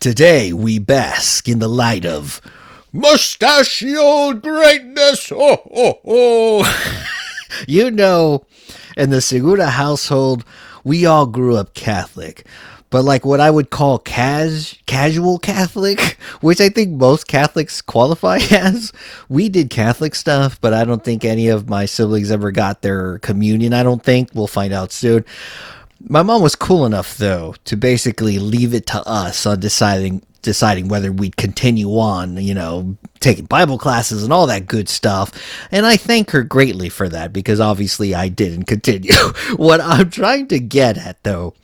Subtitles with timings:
[0.00, 2.40] Today we bask in the light of
[2.92, 5.30] mustachioed greatness.
[5.30, 7.04] Oh, oh, oh.
[7.68, 8.44] you know,
[8.96, 10.44] in the Segura household,
[10.82, 12.44] we all grew up Catholic.
[12.94, 16.00] But like what I would call cas- casual Catholic,
[16.42, 18.92] which I think most Catholics qualify as,
[19.28, 23.18] we did Catholic stuff, but I don't think any of my siblings ever got their
[23.18, 23.74] communion.
[23.74, 24.30] I don't think.
[24.32, 25.24] We'll find out soon.
[26.08, 30.86] My mom was cool enough though to basically leave it to us on deciding deciding
[30.86, 35.32] whether we'd continue on, you know, taking Bible classes and all that good stuff.
[35.72, 39.14] And I thank her greatly for that because obviously I didn't continue.
[39.56, 41.54] what I'm trying to get at though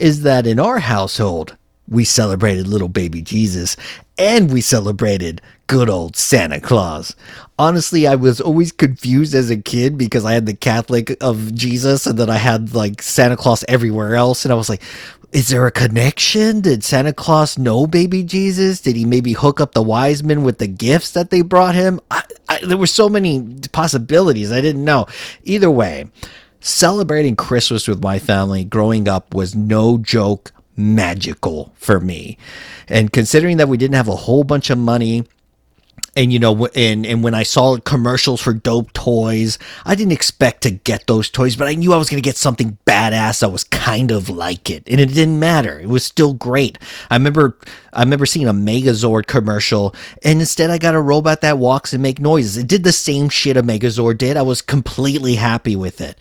[0.00, 1.56] is that in our household
[1.88, 3.76] we celebrated little baby Jesus
[4.18, 7.14] and we celebrated good old Santa Claus.
[7.58, 12.06] Honestly, I was always confused as a kid because I had the Catholic of Jesus
[12.06, 14.44] and then I had like Santa Claus everywhere else.
[14.44, 14.82] And I was like,
[15.32, 16.60] is there a connection?
[16.60, 18.80] Did Santa Claus know baby Jesus?
[18.80, 22.00] Did he maybe hook up the wise men with the gifts that they brought him?
[22.10, 24.50] I, I, there were so many possibilities.
[24.50, 25.06] I didn't know.
[25.44, 26.06] Either way,
[26.60, 32.38] celebrating Christmas with my family growing up was no joke magical for me.
[32.88, 35.24] And considering that we didn't have a whole bunch of money,
[36.16, 40.62] and you know and and when i saw commercials for dope toys i didn't expect
[40.62, 43.50] to get those toys but i knew i was going to get something badass that
[43.52, 46.78] was kind of like it and it didn't matter it was still great
[47.10, 47.56] i remember
[47.92, 52.02] i remember seeing a megazord commercial and instead i got a robot that walks and
[52.02, 52.56] make noises.
[52.56, 54.36] It did the same shit a megazord did.
[54.36, 56.18] I was completely happy with it.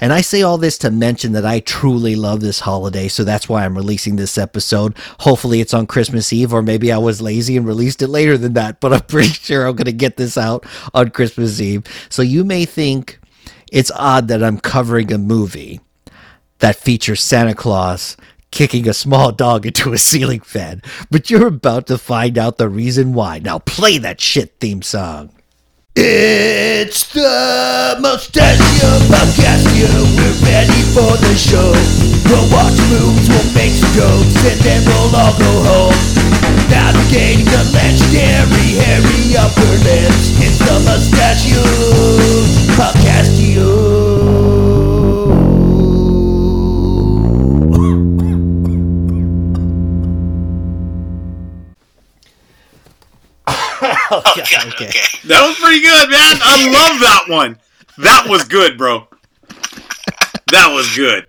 [0.00, 3.48] And i say all this to mention that i truly love this holiday so that's
[3.48, 4.96] why i'm releasing this episode.
[5.20, 8.54] Hopefully it's on christmas eve or maybe i was lazy and released it later than
[8.54, 11.84] that but i'm pretty sure I'm going to get this out on Christmas Eve.
[12.08, 13.20] So you may think
[13.72, 15.80] it's odd that I'm covering a movie
[16.58, 18.16] that features Santa Claus
[18.50, 22.68] kicking a small dog into a ceiling fan, but you're about to find out the
[22.68, 23.38] reason why.
[23.38, 25.30] Now play that shit theme song.
[25.96, 31.74] It's the Mustachio Podcast, We're ready for the show.
[32.30, 35.98] We'll watch movies, we'll make some jokes, and then we'll all go home.
[36.70, 40.30] Navigating the legendary hairy upper lips.
[40.38, 40.78] It's the
[54.80, 55.28] okay, okay, okay.
[55.28, 56.38] That was pretty good, man.
[56.42, 57.58] I love that one.
[57.98, 59.06] That was good, bro.
[60.50, 61.26] That was good.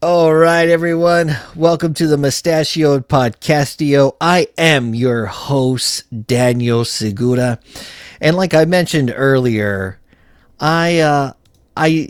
[0.00, 1.36] All right, everyone.
[1.56, 4.14] Welcome to the Mustachioed Podcastio.
[4.20, 7.58] I am your host, Daniel Segura.
[8.20, 9.98] And like I mentioned earlier,
[10.60, 11.32] I uh
[11.76, 12.08] I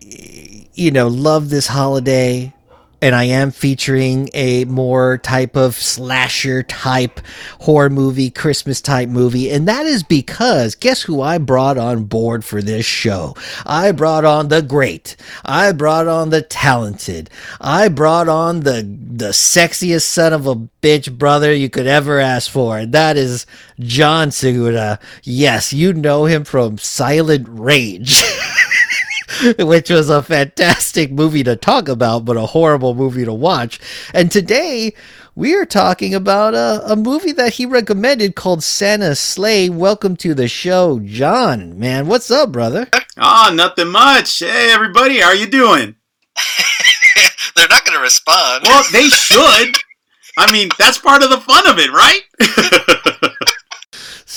[0.75, 2.55] you know, love this holiday
[3.01, 7.21] and I am featuring a more type of slasher type
[7.61, 9.51] horror movie, Christmas type movie.
[9.51, 13.37] And that is because guess who I brought on board for this show?
[13.65, 15.17] I brought on the great.
[15.45, 17.31] I brought on the talented.
[17.61, 22.51] I brought on the, the sexiest son of a bitch brother you could ever ask
[22.51, 22.79] for.
[22.79, 23.47] And that is
[23.79, 24.99] John Segura.
[25.23, 28.23] Yes, you know him from Silent Rage.
[29.59, 33.79] which was a fantastic movie to talk about, but a horrible movie to watch.
[34.13, 34.95] And today
[35.35, 39.69] we are talking about a, a movie that he recommended called Santa's Slay.
[39.69, 41.79] Welcome to the show, John.
[41.79, 42.89] Man, what's up, brother?
[43.17, 44.39] Oh, nothing much.
[44.41, 45.95] Hey, everybody, how are you doing?
[47.57, 48.65] They're not going to respond.
[48.65, 49.77] Well, they should.
[50.37, 52.23] I mean, that's part of the fun of it, right?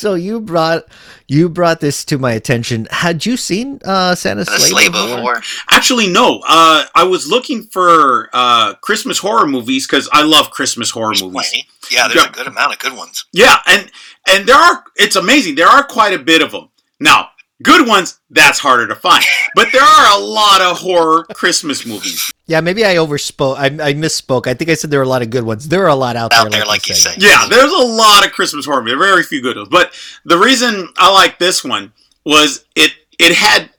[0.01, 0.85] so you brought
[1.27, 2.87] you brought this to my attention.
[2.89, 5.17] Had you seen uh, Santa Slay before?
[5.17, 5.41] before?
[5.69, 6.41] Actually, no.
[6.47, 11.21] Uh, I was looking for uh, Christmas horror movies because I love Christmas horror there's
[11.21, 11.51] movies.
[11.51, 11.67] Plenty.
[11.91, 12.29] Yeah, there's yeah.
[12.29, 13.25] a good amount of good ones.
[13.31, 13.91] Yeah, and
[14.27, 14.83] and there are.
[14.95, 15.55] It's amazing.
[15.55, 16.69] There are quite a bit of them.
[16.99, 17.29] Now,
[17.61, 19.23] Good ones, that's harder to find.
[19.55, 22.31] But there are a lot of horror Christmas movies.
[22.47, 23.57] Yeah, maybe I overspoke.
[23.57, 24.47] I, I misspoke.
[24.47, 25.67] I think I said there are a lot of good ones.
[25.67, 27.21] There are a lot out, out there, there, like, you said.
[27.21, 28.99] Yeah, there's a lot of Christmas horror movies.
[28.99, 29.69] Very few good ones.
[29.69, 29.93] But
[30.25, 31.93] the reason I like this one
[32.25, 33.69] was it it had.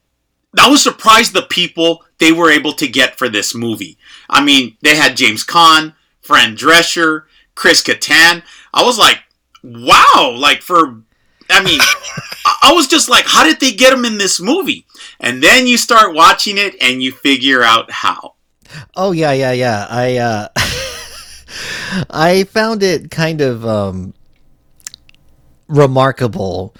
[0.58, 3.96] I was surprised the people they were able to get for this movie.
[4.29, 7.25] I mean, they had James Caan, Fran Drescher,
[7.55, 8.43] Chris Kattan.
[8.75, 9.19] I was like,
[9.62, 10.34] wow!
[10.37, 11.02] Like for
[11.52, 11.81] I mean,
[12.62, 14.87] I was just like, how did they get him in this movie?
[15.20, 18.34] And then you start watching it and you figure out how.
[18.96, 19.87] Oh yeah, yeah, yeah.
[19.88, 20.49] I uh
[22.10, 24.14] I found it kind of um
[25.69, 26.75] remarkable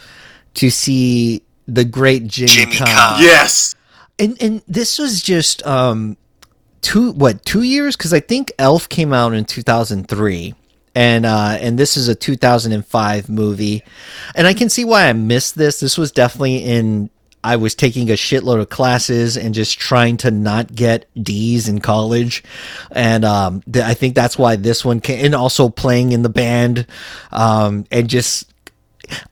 [0.55, 2.87] to see the great Jimmy, Jimmy Caan.
[2.87, 3.21] Caan.
[3.21, 3.75] Yes.
[4.19, 6.17] And and this was just um
[6.81, 10.55] two what two years because I think Elf came out in two thousand three.
[10.95, 13.83] And uh, and this is a 2005 movie,
[14.35, 15.81] and I can see why I missed this.
[15.81, 17.09] This was definitely in
[17.45, 21.81] I was taking a shitload of classes and just trying to not get D's in
[21.81, 22.45] college,
[22.91, 25.25] and um, th- I think that's why this one came.
[25.25, 26.87] And also playing in the band,
[27.33, 28.53] um, and just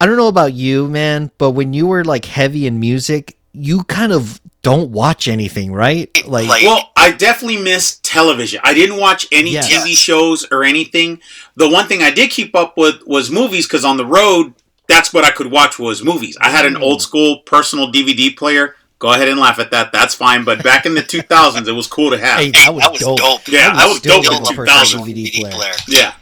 [0.00, 3.82] I don't know about you, man, but when you were like heavy in music, you
[3.84, 6.08] kind of don't watch anything, right?
[6.26, 8.60] Like, Like- Well, I definitely missed television.
[8.62, 9.68] I didn't watch any Yes.
[9.68, 11.20] TV shows or anything.
[11.56, 14.54] The one thing I did keep up with was movies because on the road,
[14.86, 16.36] that's what I could watch was movies.
[16.40, 16.82] I had an Mm.
[16.82, 18.76] old school personal DVD player.
[18.98, 19.92] Go ahead and laugh at that.
[19.92, 20.44] That's fine.
[20.44, 22.38] But back in the 2000s, it was cool to have.
[22.38, 23.18] hey, that was, that was dope.
[23.18, 23.48] dope.
[23.48, 24.66] Yeah, that was still dope love in a 2000.
[24.66, 25.72] personal DVD player.
[25.88, 26.12] yeah.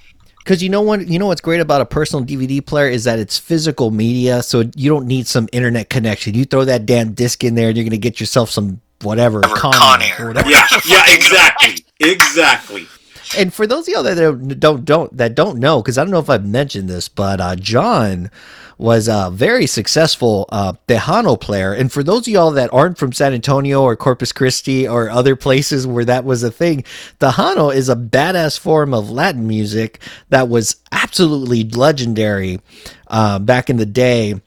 [0.48, 3.18] Because you know what, you know what's great about a personal DVD player is that
[3.18, 6.32] it's physical media, so you don't need some internet connection.
[6.32, 9.56] You throw that damn disc in there, and you're gonna get yourself some whatever, Whatever,
[9.56, 10.24] Con Con Air Air.
[10.24, 10.50] or whatever.
[10.50, 10.66] Yeah.
[10.86, 11.84] Yeah, exactly.
[12.00, 12.88] Exactly.
[13.36, 16.10] And for those of y'all that don't don't, don't that don't know, because I don't
[16.10, 18.30] know if I've mentioned this, but uh, John
[18.78, 21.72] was a very successful uh, Tejano player.
[21.72, 25.34] And for those of y'all that aren't from San Antonio or Corpus Christi or other
[25.34, 26.84] places where that was a thing,
[27.18, 32.60] Tejano is a badass form of Latin music that was absolutely legendary
[33.08, 34.40] uh, back in the day.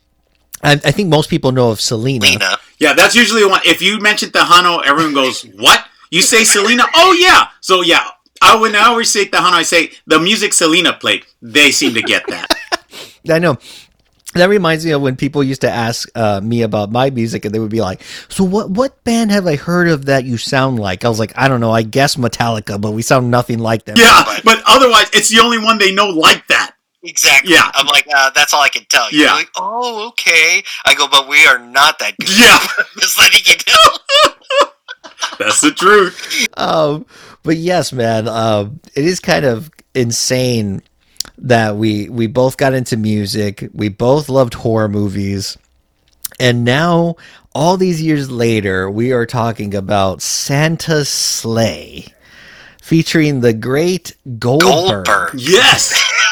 [0.63, 2.25] I, I think most people know of Selena.
[2.25, 2.57] Lena.
[2.79, 3.61] Yeah, that's usually the one.
[3.65, 6.83] If you mention Tejano, everyone goes, "What?" You say Selena?
[6.95, 7.47] Oh yeah.
[7.61, 8.07] So yeah,
[8.41, 11.25] I when I always say Tejano, I say the music Selena played.
[11.41, 12.47] They seem to get that.
[13.29, 13.57] I know.
[14.33, 17.53] That reminds me of when people used to ask uh, me about my music, and
[17.53, 18.69] they would be like, "So what?
[18.69, 21.59] What band have I heard of that you sound like?" I was like, "I don't
[21.59, 21.71] know.
[21.71, 25.57] I guess Metallica, but we sound nothing like them." yeah, but otherwise, it's the only
[25.57, 26.75] one they know like that.
[27.03, 27.53] Exactly.
[27.53, 27.71] Yeah.
[27.73, 29.23] I'm like, uh, that's all I can tell you.
[29.23, 29.33] Yeah.
[29.33, 30.63] Like, oh, okay.
[30.85, 32.29] I go, but we are not that good.
[32.29, 32.59] Yeah,
[32.99, 34.67] Just letting you know.
[35.39, 36.47] that's the truth.
[36.57, 37.05] Um,
[37.43, 40.81] but yes, man, um, it is kind of insane
[41.37, 43.69] that we we both got into music.
[43.73, 45.57] We both loved horror movies,
[46.39, 47.15] and now
[47.53, 52.05] all these years later, we are talking about Santa's Slay,
[52.81, 55.05] featuring the great Goldberg.
[55.05, 55.33] Goldberg.
[55.35, 55.89] Yes,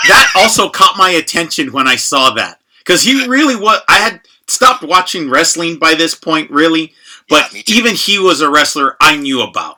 [0.08, 3.82] that also caught my attention when I saw that because he really was.
[3.90, 6.94] I had stopped watching wrestling by this point, really,
[7.30, 7.74] but Yeah, me too.
[7.76, 9.78] even he was a wrestler I knew about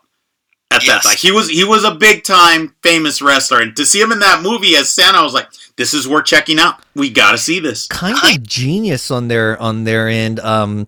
[0.72, 1.04] at Yes.
[1.04, 1.18] that time.
[1.20, 4.42] He was he was a big time famous wrestler, and to see him in that
[4.42, 6.76] movie as Santa, I was like, this is worth checking out.
[6.96, 7.88] We got to see this.
[7.88, 10.40] kind of genius on their on their end.
[10.40, 10.88] Um,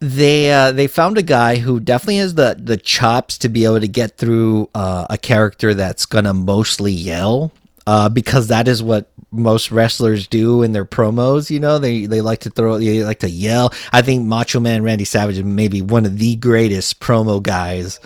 [0.00, 3.80] they uh, they found a guy who definitely has the the chops to be able
[3.80, 7.52] to get through uh, a character that's gonna mostly yell.
[7.86, 11.50] Uh, because that is what most wrestlers do in their promos.
[11.50, 13.72] You know, they they like to throw, they like to yell.
[13.92, 18.00] I think Macho Man Randy Savage is maybe one of the greatest promo guys.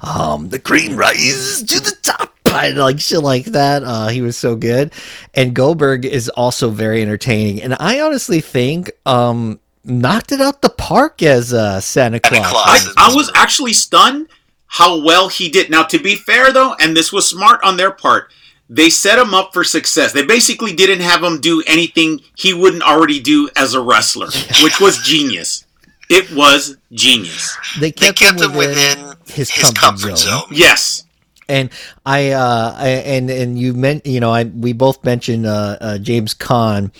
[0.00, 2.30] Um, the cream rises to the top.
[2.46, 3.82] And like shit like that.
[3.82, 4.92] Uh, he was so good.
[5.34, 7.60] And Goldberg is also very entertaining.
[7.60, 12.38] And I honestly think um knocked it out the park as uh, Santa Claus.
[12.38, 12.94] Santa Claus.
[12.96, 14.28] I, I was actually stunned
[14.66, 15.68] how well he did.
[15.68, 18.32] Now, to be fair though, and this was smart on their part,
[18.68, 20.12] they set him up for success.
[20.12, 24.28] They basically didn't have him do anything he wouldn't already do as a wrestler,
[24.62, 25.64] which was genius.
[26.10, 27.56] It was genius.
[27.78, 30.40] They They kept, kept him him within his, his comfort, comfort zone.
[30.40, 30.48] zone.
[30.50, 31.04] Yes.
[31.48, 31.70] And
[32.06, 35.98] I, uh, I and and you meant, you know, I we both mentioned uh, uh,
[35.98, 36.90] James Caan,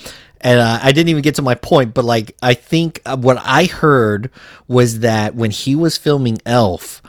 [0.43, 3.39] and uh, I didn't even get to my point, but like I think uh, what
[3.43, 4.31] I heard
[4.69, 7.01] was that when he was filming Elf,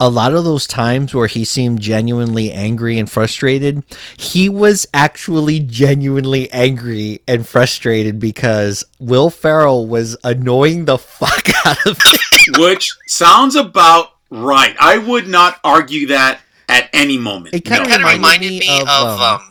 [0.00, 3.84] a lot of those times where he seemed genuinely angry and frustrated,
[4.16, 11.86] he was actually genuinely angry and frustrated because Will Ferrell was annoying the fuck out
[11.86, 12.54] of him.
[12.58, 14.74] Which sounds about right.
[14.80, 17.54] I would not argue that at any moment.
[17.54, 17.94] It kinda No.
[17.94, 19.49] Of reminded reminded me me of, of, um, um,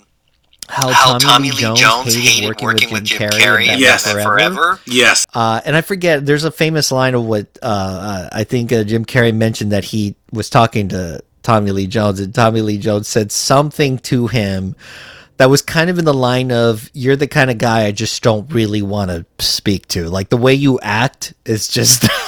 [0.70, 4.06] How, how Tommy Lee Jones hated working with Jim Carrey in and Yes.
[4.06, 4.80] Batman Batman Forever.
[4.86, 5.26] Yes.
[5.34, 8.84] Uh, and I forget, there's a famous line of what uh, uh, I think uh,
[8.84, 13.08] Jim Carrey mentioned that he was talking to Tommy Lee Jones, and Tommy Lee Jones
[13.08, 14.76] said something to him
[15.38, 18.22] that was kind of in the line of, You're the kind of guy I just
[18.22, 20.08] don't really want to speak to.
[20.08, 22.08] Like the way you act is just.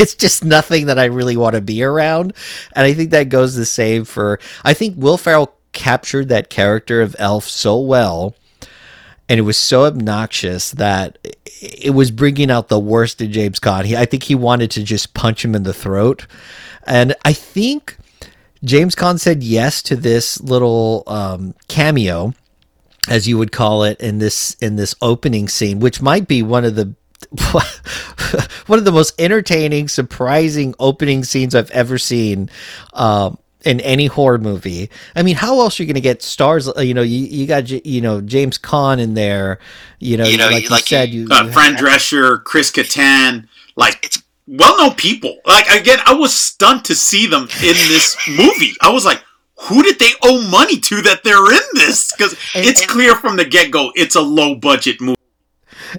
[0.00, 2.32] It's just nothing that I really want to be around.
[2.74, 4.40] And I think that goes the same for.
[4.64, 8.34] I think Will Ferrell captured that character of Elf so well
[9.28, 11.18] and it was so obnoxious that
[11.60, 13.84] it was bringing out the worst in James Caan.
[13.84, 16.26] He, I think he wanted to just punch him in the throat,
[16.86, 17.98] and I think
[18.64, 22.32] James Caan said yes to this little um, cameo,
[23.08, 26.64] as you would call it, in this in this opening scene, which might be one
[26.64, 26.94] of the
[28.66, 32.48] one of the most entertaining, surprising opening scenes I've ever seen.
[32.94, 34.88] Um, in any horror movie.
[35.16, 36.68] I mean, how else are you going to get stars?
[36.68, 39.58] uh, You know, you, you got you know James Caan in there.
[39.98, 42.70] You know, You know, like you- like said, you- uh, you Fran have- Drescher, Chris
[42.70, 45.36] Kattan, like It's- well-known people.
[45.44, 48.74] Like again, I was stunned to see them in this movie.
[48.80, 49.22] I was like,
[49.62, 52.12] who did they owe money to that they're in this?
[52.12, 55.16] Because it's and- clear from the get-go it's a low-budget movie.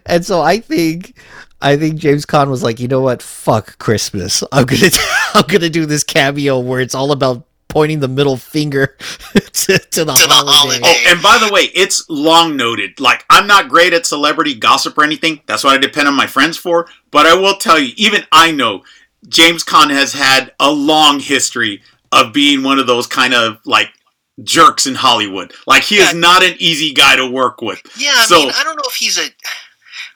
[0.06, 1.14] And so I think
[1.62, 3.22] I think James Caan was like, you know what?
[3.22, 4.44] Fuck Christmas.
[4.54, 4.90] I'm gonna
[5.34, 8.88] I'm gonna do this cameo where it's all about pointing the middle finger
[9.34, 10.80] to, to the To the holiday.
[10.80, 10.82] holiday.
[10.84, 13.00] Oh, and by the way, it's long noted.
[13.00, 15.40] Like, I'm not great at celebrity gossip or anything.
[15.46, 16.88] That's what I depend on my friends for.
[17.12, 18.84] But I will tell you, even I know
[19.30, 23.90] James Caan has had a long history of being one of those kind of like
[24.44, 25.54] jerks in Hollywood.
[25.68, 27.82] Like, he is not an easy guy to work with.
[27.98, 29.28] Yeah, I So- mean, I don't know if he's a.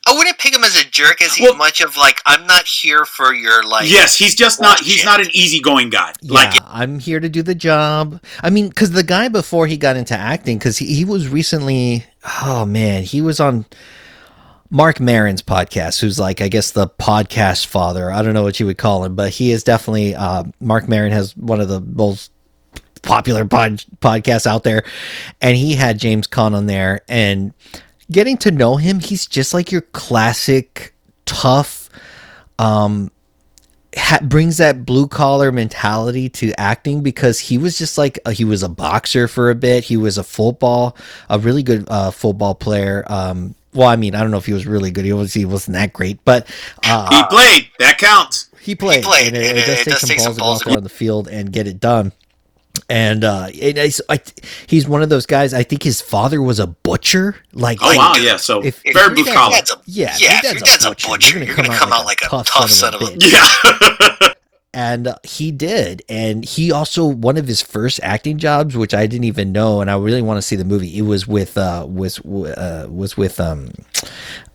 [0.06, 2.66] I wouldn't pick him as a jerk as he's Well- much of like I'm not
[2.66, 3.90] here for your like.
[3.90, 4.80] yes, he's just not.
[4.82, 6.14] He's not an easygoing guy.
[6.22, 8.22] Yeah, Like, I'm here to do the job.
[8.42, 12.06] I mean, because the guy before he got into acting, because he, he was recently,
[12.44, 13.66] oh man, he was on
[14.70, 18.12] Marc Maron's podcast, who's like, I guess the podcast father.
[18.12, 21.12] I don't know what you would call him, but he is definitely, uh, Marc Maron
[21.12, 22.32] has one of the most
[23.04, 24.84] popular pod, podcasts out there.
[25.42, 27.02] And he had James Caan on there.
[27.08, 27.54] And
[28.12, 30.94] getting to know him, he's just like your classic
[31.26, 31.90] tough,
[32.60, 33.12] um,
[33.96, 38.46] ha- brings that blue collar mentality to acting because he was just like uh, he
[38.46, 39.84] was a boxer for a bit.
[39.86, 40.96] He was a football,
[41.30, 43.04] a really good uh, football player.
[43.08, 45.06] Um, well, I mean, I don't know if he was really good.
[45.06, 46.48] He was he wasn't that great, but
[46.86, 47.70] uh, he played.
[47.80, 48.50] That counts.
[48.62, 48.98] he played.
[48.98, 50.44] He played, and it, and it does it take does some take balls some go
[50.44, 52.12] balls to there on the field and get it done.
[52.90, 54.20] And uh, it, it's, I,
[54.68, 55.54] he's one of those guys.
[55.54, 57.36] I think his father was a butcher.
[57.54, 58.14] Like, Oh, like, wow.
[58.18, 58.38] Yeah.
[58.38, 59.56] So, if- if very your blue dad- collar.
[59.58, 60.30] A, Yeah, yeah.
[60.32, 61.94] your If your dad's a dad's a butcher, butcher, you're you're gonna gonna come come
[61.94, 63.18] out out like like a a tough tough son son of of a a.
[63.18, 64.24] bitch.
[64.24, 64.34] Yeah.
[64.76, 69.06] and uh, he did and he also one of his first acting jobs which i
[69.06, 71.86] didn't even know and i really want to see the movie it was with uh
[71.88, 73.70] was uh was with um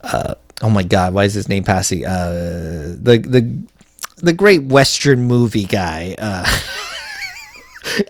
[0.03, 3.63] uh oh my god why is his name passing uh the the
[4.17, 6.45] the great western movie guy uh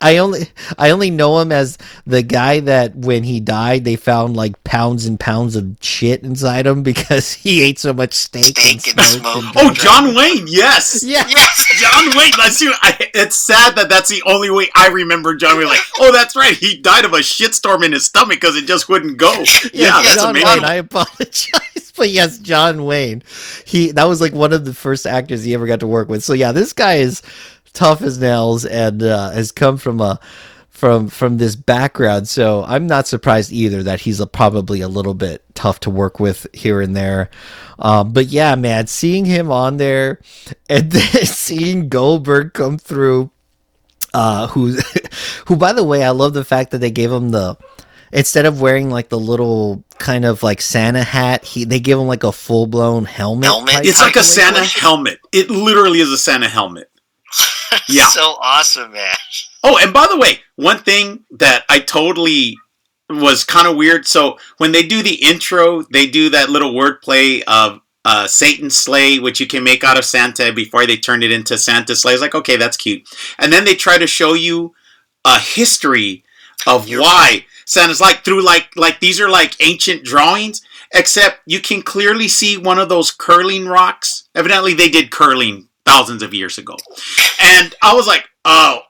[0.02, 4.37] I only I only know him as the guy that when he died they found
[4.37, 8.80] like pounds and pounds of shit inside him because he ate so much steak, and,
[8.80, 9.54] Steak and smoked smoke.
[9.56, 10.47] Oh, John Wayne.
[10.49, 11.02] Yes.
[11.06, 11.64] yeah Yes.
[11.80, 12.32] John Wayne.
[12.37, 12.73] That's you.
[12.82, 15.68] I, it's sad that that's the only way I remember John Wayne.
[15.68, 16.54] Like, oh, that's right.
[16.56, 19.32] He died of a shitstorm in his stomach because it just wouldn't go.
[19.73, 20.62] Yeah, Yes, that's John amazing.
[20.62, 20.64] Wayne.
[20.64, 23.23] I apologize, but yes, John Wayne.
[23.64, 26.23] He that was like one of the first actors he ever got to work with.
[26.25, 27.23] So yeah, this guy is
[27.73, 30.21] tough as nails and uh, has come from a
[30.69, 32.29] from from this background.
[32.29, 36.21] So I'm not surprised either that he's a, probably a little bit tough to work
[36.21, 37.31] with here and there.
[37.79, 40.21] Um, but yeah, man, seeing him on there
[40.69, 43.31] and then seeing Goldberg come through
[44.15, 44.75] uh who
[45.47, 47.59] who by the way i love the fact that they gave him the
[48.11, 52.07] instead of wearing like the little kind of like santa hat he they give him
[52.07, 53.87] like a full-blown helmet Helmet?
[53.87, 54.23] It's like a.
[54.23, 55.19] Santa helmet.
[55.33, 56.91] It literally is a Santa helmet.
[57.89, 58.09] Yeah.
[58.09, 59.15] so awesome, man.
[59.63, 62.57] Oh, and by the way, one thing that I totally
[63.11, 64.07] was kind of weird.
[64.07, 69.19] So when they do the intro, they do that little wordplay of uh, Satan's sleigh,
[69.19, 72.13] which you can make out of Santa before they turned it into Santa's sleigh.
[72.13, 73.03] It's like, okay, that's cute.
[73.39, 74.75] And then they try to show you
[75.25, 76.25] a history
[76.67, 80.63] of You're why Santa's like through like like these are like ancient drawings.
[80.95, 84.27] Except you can clearly see one of those curling rocks.
[84.35, 86.76] Evidently, they did curling thousands of years ago.
[87.42, 88.80] And I was like, oh,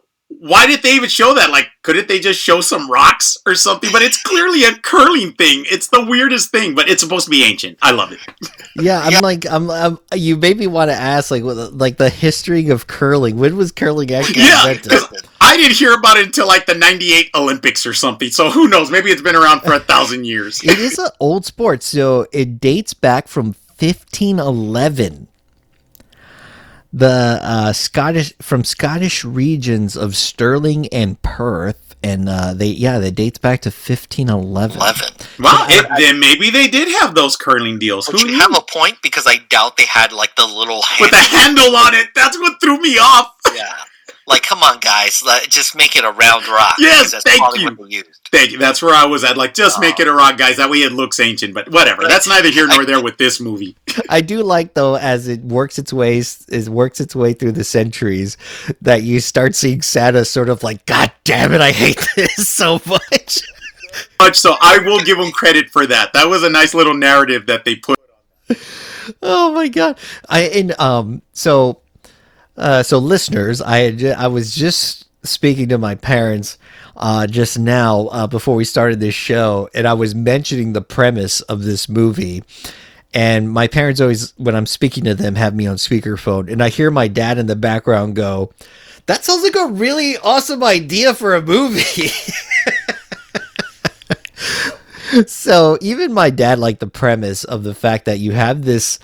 [0.40, 1.48] why did they even show that?
[1.50, 3.88] Like, couldn't they just show some rocks or something?
[3.90, 5.64] But it's clearly a curling thing.
[5.70, 7.78] It's the weirdest thing, but it's supposed to be ancient.
[7.80, 8.18] I love it.
[8.80, 9.18] yeah i'm Yeah.
[9.20, 13.36] like I'm, I'm you made me want to ask like like the history of curling
[13.36, 14.92] when was curling actually Yeah, invented
[15.40, 18.30] I didn't hear about it until like the 98 Olympics or something.
[18.30, 18.90] So who knows?
[18.90, 20.60] Maybe it's been around for a thousand years.
[20.62, 25.26] it is an old sport so it dates back from 1511
[26.92, 33.12] the uh, Scottish from Scottish regions of Stirling and Perth, and uh, they yeah, that
[33.12, 34.76] dates back to 1511.
[34.76, 35.08] Eleven.
[35.38, 38.06] Wow, it, then maybe they did have those curling deals.
[38.06, 38.40] But Who you knew?
[38.40, 41.12] have a point because I doubt they had like the little With hand.
[41.12, 42.08] the handle on it.
[42.14, 43.34] That's what threw me off.
[43.54, 43.74] yeah.
[44.28, 46.74] Like, come on, guys, let, just make it a round rock.
[46.78, 47.86] Yes, that's thank you.
[47.88, 48.28] used.
[48.30, 48.58] Thank you.
[48.58, 49.38] That's where I was at.
[49.38, 50.58] Like, just make it a rock, guys.
[50.58, 51.54] That way it looks ancient.
[51.54, 52.02] But whatever.
[52.06, 53.74] That's neither here nor there with this movie.
[54.10, 57.64] I do like though as it works its ways it works its way through the
[57.64, 58.36] centuries
[58.82, 62.82] that you start seeing Santa sort of like God damn it, I hate this so
[62.84, 63.40] much.
[64.20, 66.12] Much so, I will give them credit for that.
[66.12, 67.98] That was a nice little narrative that they put.
[69.22, 69.98] oh my god!
[70.28, 71.80] I and um so
[72.58, 76.58] uh so listeners, I I was just speaking to my parents
[76.96, 81.40] uh just now uh before we started this show, and I was mentioning the premise
[81.42, 82.42] of this movie.
[83.14, 86.68] And my parents always, when I'm speaking to them, have me on speakerphone, and I
[86.68, 88.52] hear my dad in the background go,
[89.06, 92.10] "That sounds like a really awesome idea for a movie."
[95.26, 98.98] so even my dad liked the premise of the fact that you have this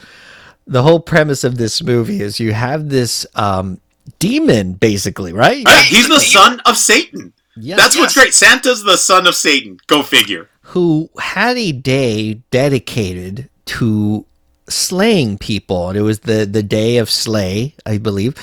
[0.66, 3.78] the whole premise of this movie is you have this um
[4.18, 5.84] demon basically right Right?
[5.84, 7.32] He's the son of Satan.
[7.56, 7.78] Yes.
[7.78, 8.34] That's what's great.
[8.34, 9.78] Santa's the son of Satan.
[9.86, 10.48] Go figure.
[10.62, 14.24] who had a day dedicated to
[14.68, 18.34] slaying people and it was the the day of slay i believe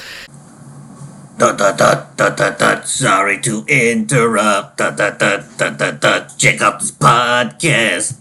[1.38, 2.88] Dot dot dot dot dot dot.
[2.88, 4.78] Sorry to interrupt.
[4.78, 6.38] Dot dot dot dot dot dot.
[6.38, 8.21] Check out this podcast.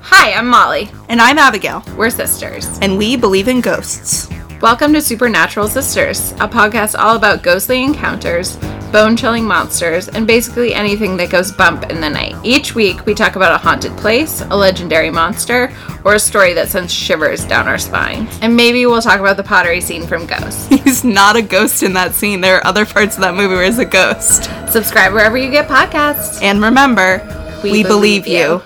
[0.00, 0.90] Hi, I'm Molly.
[1.08, 2.66] And I'm Abigail, We're sisters.
[2.80, 4.28] and we believe in ghosts.
[4.60, 8.56] Welcome to Supernatural Sisters, a podcast all about ghostly encounters,
[8.92, 12.36] bone chilling monsters, and basically anything that goes bump in the night.
[12.44, 15.72] Each week, we talk about a haunted place, a legendary monster,
[16.04, 18.28] or a story that sends shivers down our spine.
[18.40, 20.68] And maybe we'll talk about the pottery scene from Ghost.
[20.84, 22.40] He's not a ghost in that scene.
[22.40, 24.44] There are other parts of that movie where he's a ghost.
[24.70, 26.40] Subscribe wherever you get podcasts.
[26.40, 27.20] And remember,
[27.64, 28.62] we, believe, you.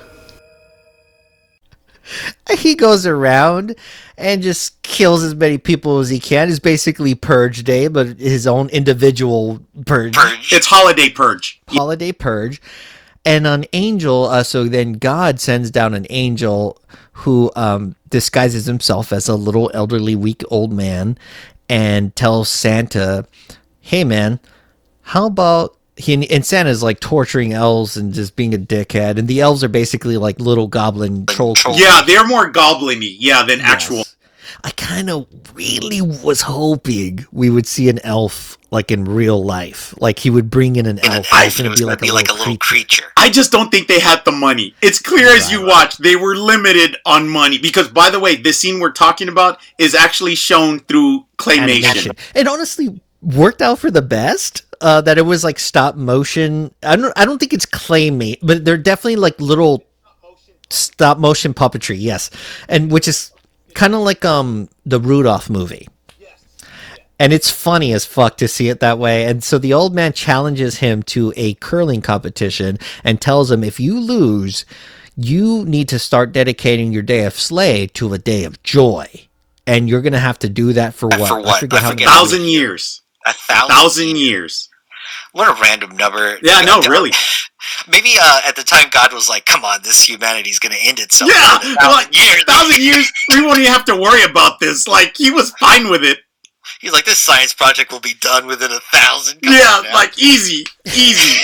[2.58, 3.74] he goes around
[4.16, 8.46] and just kills as many people as he can is basically purge day but his
[8.46, 10.52] own individual purge Purge.
[10.52, 11.60] It's holiday purge.
[11.68, 12.60] holiday purge
[13.24, 16.80] and an angel uh, so then god sends down an angel
[17.12, 21.18] who um, disguises himself as a little elderly weak old man
[21.68, 23.26] and tells santa
[23.80, 24.38] hey man
[25.02, 29.40] how about he and santa's like torturing elves and just being a dickhead and the
[29.40, 34.04] elves are basically like little goblin troll troll- Yeah, they're more goblin-y, yeah, than actual.
[34.64, 39.94] I kind of really was hoping we would see an elf like in real life.
[39.98, 41.32] Like he would bring in an In elf.
[41.32, 43.02] elf, It's it gonna be like, be a, like a little little creature.
[43.04, 43.12] creature.
[43.16, 44.74] I just don't think they had the money.
[44.82, 45.68] It's clear as you right.
[45.68, 47.58] watch, they were limited on money.
[47.58, 51.84] Because, by the way, this scene we're talking about is actually shown through claymation.
[51.84, 52.12] Animation.
[52.34, 54.62] It honestly worked out for the best.
[54.80, 56.72] Uh, that it was like stop motion.
[56.82, 57.12] I don't.
[57.16, 59.84] I don't think it's claymate, but they're definitely like little
[60.70, 61.96] stop motion puppetry.
[61.98, 62.30] Yes,
[62.68, 63.32] and which is
[63.74, 65.88] kind of like um the Rudolph movie.
[67.18, 69.24] And it's funny as fuck to see it that way.
[69.24, 73.80] And so the old man challenges him to a curling competition and tells him if
[73.80, 74.66] you lose,
[75.16, 79.06] you need to start dedicating your day of slay to a day of joy.
[79.66, 81.26] And you're gonna have to do that for what?
[81.28, 81.72] For what?
[81.72, 82.06] I how forget.
[82.06, 83.00] many- Thousand years.
[83.26, 83.68] A thousand.
[83.76, 84.68] Thousand years.
[85.32, 86.38] What a random number.
[86.42, 87.12] Yeah, no, really.
[87.88, 90.98] Maybe uh, at the time God was like, "Come on, this humanity's going to end
[90.98, 92.44] itself." Yeah, in a thousand like, years.
[92.44, 94.86] thousand years, we won't even have to worry about this.
[94.88, 96.18] Like, he was fine with it.
[96.80, 99.40] He's like, "This science project will be done within a thousand.
[99.42, 100.64] Come Yeah, on like, easy.
[100.86, 101.38] Easy.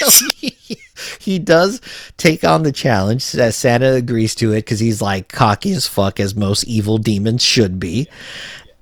[1.20, 1.80] he does
[2.16, 3.22] take on the challenge.
[3.22, 7.78] Santa agrees to it because he's like cocky as fuck, as most evil demons should
[7.80, 8.08] be.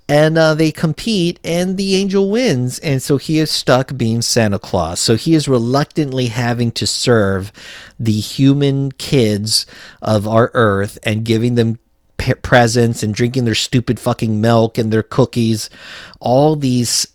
[0.09, 2.79] And uh, they compete, and the angel wins.
[2.79, 5.01] And so he is stuck being Santa Claus.
[5.01, 7.53] So he is reluctantly having to serve
[8.01, 9.67] the human kids
[10.01, 11.79] of our earth and giving them
[12.17, 15.71] p- presents and drinking their stupid fucking milk and their cookies.
[16.21, 17.07] All these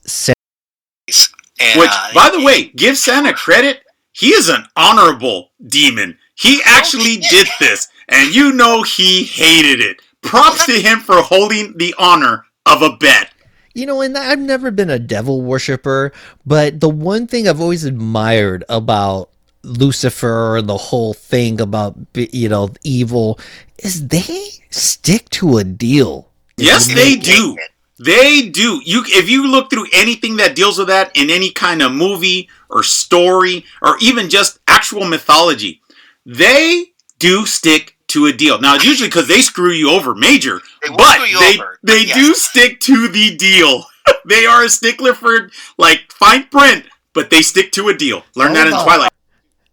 [1.59, 3.81] And, Which, uh, by the way, give Santa credit.
[4.11, 6.17] He is an honorable demon.
[6.35, 10.01] He actually did this, and you know he hated it.
[10.21, 13.29] Props to him for holding the honor of a bet.
[13.73, 16.11] You know, and I've never been a devil worshiper,
[16.45, 19.29] but the one thing I've always admired about
[19.63, 23.39] Lucifer and the whole thing about you know evil
[23.79, 26.29] is they stick to a deal.
[26.57, 27.57] Yes, they do.
[27.97, 28.81] They do.
[28.85, 32.49] You if you look through anything that deals with that in any kind of movie
[32.69, 35.81] or story or even just actual mythology,
[36.25, 36.87] they
[37.19, 38.59] do stick to a deal.
[38.59, 42.01] Now, it's usually because they screw you over major, They but you they over, they
[42.05, 42.15] yes.
[42.15, 43.83] do stick to the deal.
[44.25, 48.23] they are a stickler for like fine print, but they stick to a deal.
[48.35, 49.09] Learn that in about- Twilight.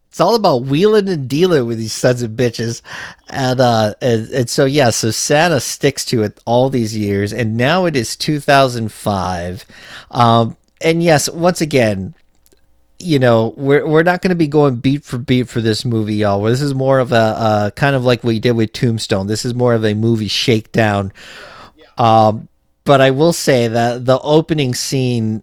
[0.09, 2.83] It's all about wheeling and dealing with these sons of bitches,
[3.29, 7.57] and uh, and, and so yeah, so Santa sticks to it all these years, and
[7.57, 9.65] now it is 2005,
[10.11, 12.15] um, and yes, once again,
[13.01, 16.17] you know, we're we're not going to be going beat for beat for this movie,
[16.17, 16.43] y'all.
[16.43, 19.27] This is more of a uh, kind of like we did with Tombstone.
[19.27, 21.13] This is more of a movie shakedown.
[21.99, 22.49] Um,
[22.85, 25.43] but I will say that the opening scene,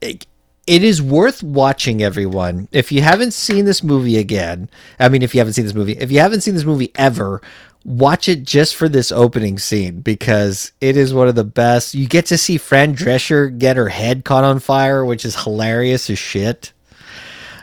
[0.00, 0.26] it,
[0.66, 2.02] it is worth watching.
[2.02, 5.74] Everyone, if you haven't seen this movie again, I mean, if you haven't seen this
[5.74, 7.40] movie, if you haven't seen this movie ever,
[7.84, 11.94] watch it just for this opening scene because it is one of the best.
[11.94, 16.10] You get to see Fran Drescher get her head caught on fire, which is hilarious
[16.10, 16.73] as shit.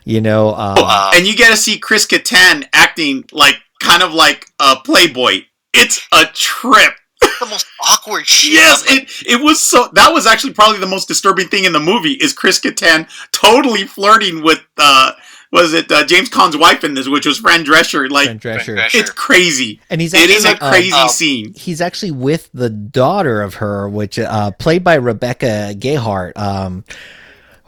[0.03, 4.13] You know, um, Uh, and you get to see Chris Kattan acting like kind of
[4.13, 5.43] like a playboy.
[5.73, 6.93] It's a trip.
[7.39, 8.53] the most awkward shit.
[8.53, 9.89] Yes, it it was so.
[9.93, 13.85] That was actually probably the most disturbing thing in the movie is Chris Kattan totally
[13.85, 15.11] flirting with uh
[15.51, 18.09] was it uh, James Caan's wife in this, which was Fran Drescher.
[18.09, 18.77] Like Fran Drescher.
[18.77, 18.99] Drescher.
[18.99, 19.79] it's crazy.
[19.89, 21.53] and he's It actually, is a um, crazy um, scene.
[21.53, 26.85] he's actually with the daughter of her, which uh, played by Rebecca Gayhart, um,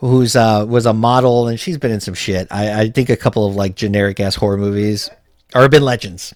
[0.08, 2.48] who's uh, was a model, and she's been in some shit.
[2.52, 5.10] I, I think a couple of like generic ass horror movies,
[5.56, 6.34] Urban Legends.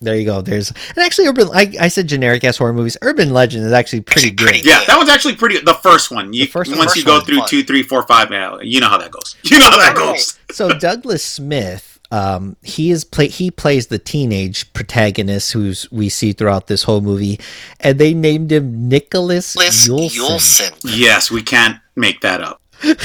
[0.00, 0.42] There you go.
[0.42, 1.48] There's and actually urban.
[1.54, 2.98] I, I said generic ass horror movies.
[3.00, 4.68] Urban Legend is actually pretty Actually pretty good.
[4.68, 5.58] Yeah, that was actually pretty.
[5.60, 6.34] The first one.
[6.34, 7.24] You, The first once first you go one.
[7.24, 7.48] through Fun.
[7.48, 9.36] two, three, four, five, yeah, you know how that goes.
[9.44, 10.38] You know how that goes.
[10.50, 16.34] so Douglas Smith, um, he is play he plays the teenage protagonist who's we see
[16.34, 17.40] throughout this whole movie,
[17.80, 20.10] and they named him Nicholas Yuleson.
[20.14, 20.80] Yuleson.
[20.84, 22.60] Yes, we can't make that up.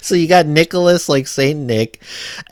[0.00, 2.02] So you got Nicholas like Saint Nick,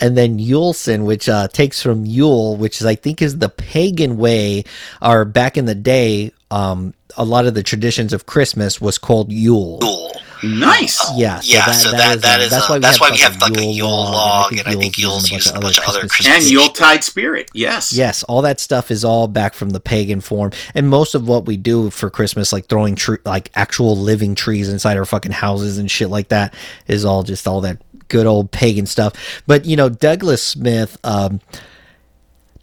[0.00, 4.16] and then Yuleson, which uh, takes from Yule, which is I think is the pagan
[4.16, 4.64] way,
[5.02, 9.32] or back in the day, um, a lot of the traditions of Christmas was called
[9.32, 9.78] Yule.
[9.80, 10.12] Cool.
[10.42, 10.98] Nice.
[11.16, 12.96] Yeah, so yeah, that- so that that, is, that uh, that's uh, why we that's
[12.96, 14.70] have why we stuff have like like a Yule Yule log, log, and and I
[14.70, 15.98] I think think Yule's Yule's used used in a a bunch bunch of of other
[16.00, 17.50] other Christmas And Yuletide spirit.
[17.54, 17.92] Yes.
[17.92, 21.46] Yes, all that stuff is all back from the pagan form, and most of what
[21.46, 25.78] we do for Christmas, like throwing tre- like actual living trees inside our fucking houses
[25.78, 26.54] and shit like that,
[26.86, 29.12] is all just all that good old pagan stuff.
[29.46, 31.40] But you know, Douglas Smith, um,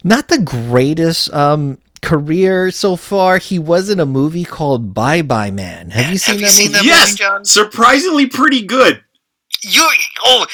[0.04, 3.38] not the greatest um, career so far.
[3.38, 5.90] He was in a movie called Bye Bye Man.
[5.90, 6.78] Have you seen Have you that seen movie?
[6.78, 7.14] that Yes.
[7.14, 7.44] John?
[7.44, 9.02] Surprisingly pretty good.
[9.62, 9.88] You
[10.24, 10.46] oh,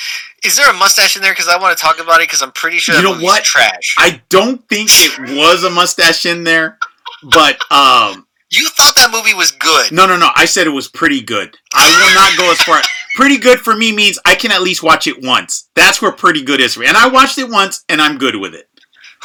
[0.45, 1.33] is there a mustache in there?
[1.33, 2.29] Because I want to talk about it.
[2.29, 3.45] Because I'm pretty sure You know what?
[3.45, 3.95] trash.
[3.99, 6.79] I don't think it was a mustache in there,
[7.23, 9.93] but um, you thought that movie was good.
[9.93, 10.31] no, no, no.
[10.35, 11.55] I said it was pretty good.
[11.75, 12.81] I will not go as far.
[13.17, 15.69] Pretty good for me means I can at least watch it once.
[15.75, 16.87] That's where pretty good is for me.
[16.87, 18.69] And I watched it once, and I'm good with it.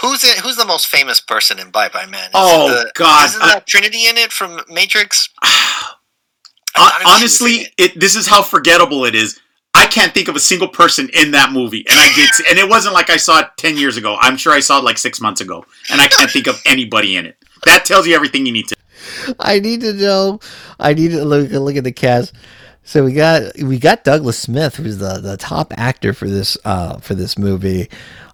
[0.01, 0.38] Who's it?
[0.39, 2.25] Who's the most famous person in Bye Bye Man?
[2.25, 3.29] Is Oh, the, God.
[3.29, 5.29] Isn't that Trinity in it from Matrix?
[5.41, 5.95] I
[6.75, 9.39] Hon- it honestly, it, this is how forgettable it is.
[9.73, 12.67] I can't think of a single person in that movie, and I did, and it
[12.67, 14.17] wasn't like I saw it ten years ago.
[14.19, 17.15] I'm sure I saw it like six months ago, and I can't think of anybody
[17.15, 17.38] in it.
[17.65, 18.75] That tells you everything you need to.
[19.39, 20.39] I need to know.
[20.79, 22.33] I need to look look at the cast.
[22.89, 26.97] So we got we got Douglas Smith, who's the, the top actor for this uh
[26.97, 27.88] for this movie.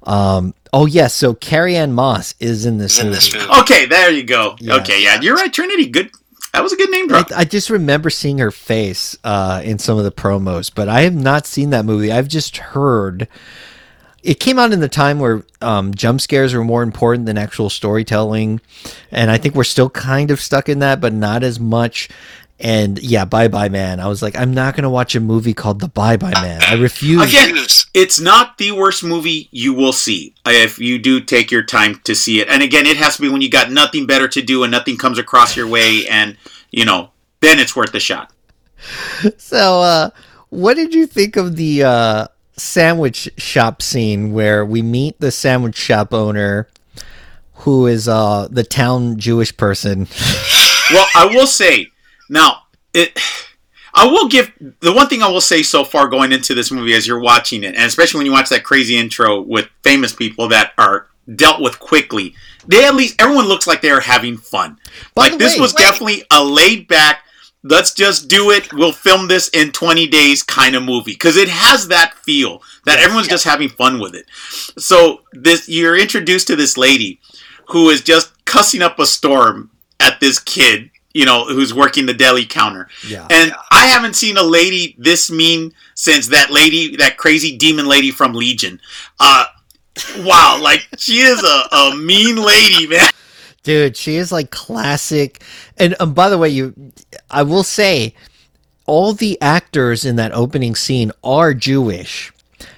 [0.04, 3.16] Um oh yes, so Carrie-Anne Moss is in this Is in movie.
[3.16, 3.48] this movie.
[3.60, 4.56] Okay, there you go.
[4.62, 4.80] Yes.
[4.80, 5.88] Okay, yeah, you're right, Trinity.
[5.88, 6.10] Good.
[6.54, 7.26] That was a good name I.
[7.36, 11.16] I just remember seeing her face uh, in some of the promos, but I have
[11.16, 12.10] not seen that movie.
[12.10, 13.28] I've just heard
[14.24, 17.70] it came out in the time where um, jump scares were more important than actual
[17.70, 18.62] storytelling,
[19.12, 22.08] and I think we're still kind of stuck in that, but not as much.
[22.60, 24.00] And yeah, Bye Bye Man.
[24.00, 26.62] I was like, I'm not gonna watch a movie called The Bye Bye Man.
[26.66, 27.22] I refuse.
[27.22, 27.58] Again,
[27.94, 32.16] It's not the worst movie you will see if you do take your time to
[32.16, 32.48] see it.
[32.48, 34.98] And again, it has to be when you got nothing better to do and nothing
[34.98, 36.38] comes across your way, and
[36.72, 37.10] you know,
[37.42, 38.32] then it's worth the shot.
[39.38, 40.10] So, uh,
[40.50, 45.76] what did you think of the uh, sandwich shop scene where we meet the sandwich
[45.76, 46.70] shop owner,
[47.56, 50.08] who is uh, the town Jewish person?
[50.92, 51.88] Well, I will say
[52.30, 53.18] now it.
[53.98, 56.94] I will give the one thing I will say so far going into this movie
[56.94, 60.50] as you're watching it, and especially when you watch that crazy intro with famous people
[60.50, 62.36] that are dealt with quickly.
[62.68, 64.78] They at least everyone looks like they are having fun.
[65.16, 67.22] By like this way- was definitely a laid back.
[67.64, 68.72] Let's just do it.
[68.74, 73.00] We'll film this in 20 days kind of movie because it has that feel that
[73.00, 74.26] everyone's just having fun with it.
[74.78, 77.20] So this you're introduced to this lady
[77.70, 82.14] who is just cussing up a storm at this kid, you know, who's working the
[82.14, 82.90] deli counter.
[83.08, 83.26] Yeah.
[83.32, 88.12] And I haven't seen a lady this mean since that lady, that crazy demon lady
[88.12, 88.82] from Legion.
[89.18, 89.46] Uh,
[90.20, 93.10] wow, like she is a, a mean lady, man.
[93.64, 95.42] Dude, she is like classic.
[95.78, 96.92] And um, by the way, you,
[97.32, 98.14] I will say,
[98.86, 102.34] all the actors in that opening scene are Jewish.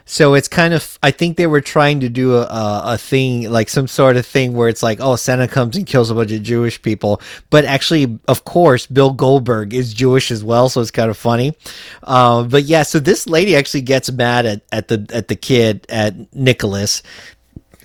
[0.10, 3.68] So it's kind of, I think they were trying to do a, a, thing, like
[3.68, 6.42] some sort of thing where it's like, oh, Santa comes and kills a bunch of
[6.42, 7.22] Jewish people.
[7.50, 11.58] But actually, of course, Bill Goldberg is Jewish as well, so it's kind of funny.
[12.04, 15.86] Uh, but yeah, so this lady actually gets mad at, at the at the kid
[15.90, 17.04] at Nicholas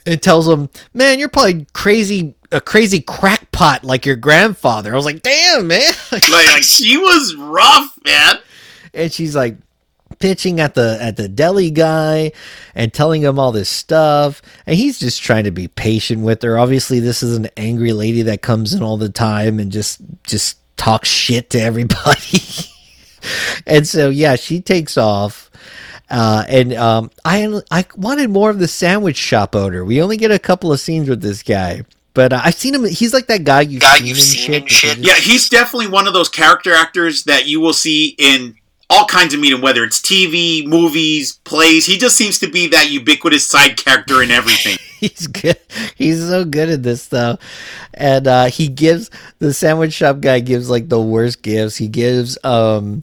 [0.06, 5.04] and tells him, "Man, you're probably crazy, a crazy crackpot like your grandfather." I was
[5.04, 8.36] like, "Damn, man!" Like, like she was rough, man.
[8.94, 9.56] and she's like,
[10.22, 12.30] pitching at the at the deli guy
[12.76, 16.56] and telling him all this stuff and he's just trying to be patient with her
[16.56, 20.58] obviously this is an angry lady that comes in all the time and just just
[20.76, 22.38] talks shit to everybody
[23.66, 25.50] and so yeah she takes off
[26.08, 29.82] uh, and um, I I wanted more of the sandwich shop owner.
[29.82, 32.84] We only get a couple of scenes with this guy, but uh, I've seen him.
[32.84, 34.98] He's like that guy you've Guy seen, you've in, seen shit, in shit.
[34.98, 38.56] Yeah, he's definitely one of those character actors that you will see in
[38.92, 41.86] all kinds of medium, whether it's TV, movies, plays.
[41.86, 44.76] He just seems to be that ubiquitous side character in everything.
[45.00, 45.58] he's good.
[45.96, 47.38] He's so good at this though,
[47.94, 51.76] and uh, he gives the sandwich shop guy gives like the worst gifts.
[51.76, 53.02] He gives um.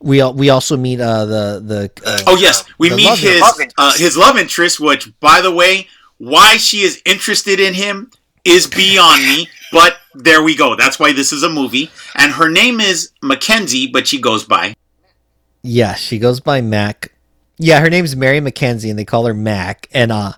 [0.00, 3.74] We we also meet uh the the uh, Oh yes, we meet love his interest.
[3.78, 8.10] uh, his love interest, which, by the way, why she is interested in him
[8.44, 9.48] is beyond me.
[9.72, 10.76] But there we go.
[10.76, 14.74] That's why this is a movie, and her name is Mackenzie, but she goes by.
[15.66, 17.12] Yeah, she goes by Mac.
[17.56, 19.88] Yeah, her name's Mary Mackenzie, and they call her Mac.
[19.92, 20.32] And uh,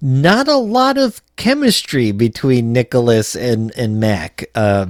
[0.00, 4.46] not a lot of chemistry between Nicholas and and Mac.
[4.54, 4.86] Uh,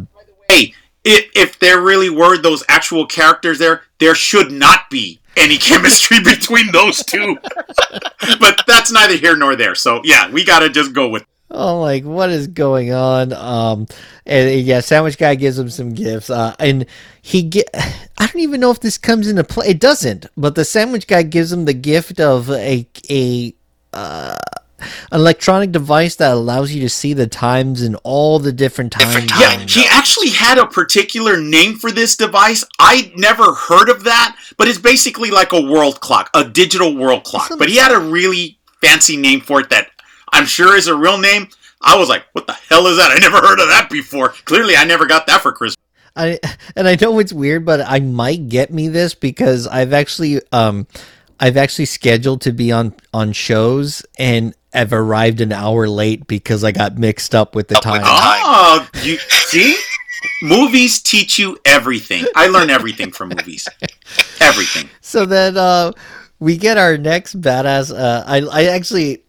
[0.49, 0.75] Hey,
[1.05, 6.21] if, if there really were those actual characters there, there should not be any chemistry
[6.21, 7.39] between those two.
[8.41, 9.75] but that's neither here nor there.
[9.75, 11.25] So yeah, we gotta just go with.
[11.51, 13.33] Oh, like what is going on?
[13.33, 13.87] Um,
[14.27, 16.31] and, yeah, sandwich guy gives him some gifts.
[16.31, 16.87] Uh, and
[17.23, 17.69] he get.
[18.19, 19.69] I don't even know if this comes into play.
[19.69, 20.27] It doesn't.
[20.37, 23.55] But the sandwich guy gives him the gift of a a.
[23.93, 24.37] Uh,
[25.13, 29.31] electronic device that allows you to see the times in all the different times.
[29.39, 32.65] Yeah, he actually had a particular name for this device.
[32.79, 37.25] I never heard of that, but it's basically like a world clock, a digital world
[37.25, 37.51] clock.
[37.59, 39.89] But he had a really fancy name for it that
[40.33, 41.49] I'm sure is a real name.
[41.81, 43.11] I was like, what the hell is that?
[43.11, 44.31] I never heard of that before.
[44.45, 45.77] Clearly, I never got that for Christmas.
[46.17, 46.39] I
[46.77, 50.87] and I know it's weird, but I might get me this because I've actually um
[51.39, 56.63] I've actually scheduled to be on on shows and I've arrived an hour late because
[56.65, 58.03] I got mixed up with the time.
[58.03, 58.07] time.
[58.07, 59.77] Oh, you see?
[60.43, 62.25] movies teach you everything.
[62.35, 63.67] I learn everything from movies.
[64.41, 64.89] Everything.
[65.01, 65.93] So then uh
[66.39, 69.23] we get our next badass uh I I actually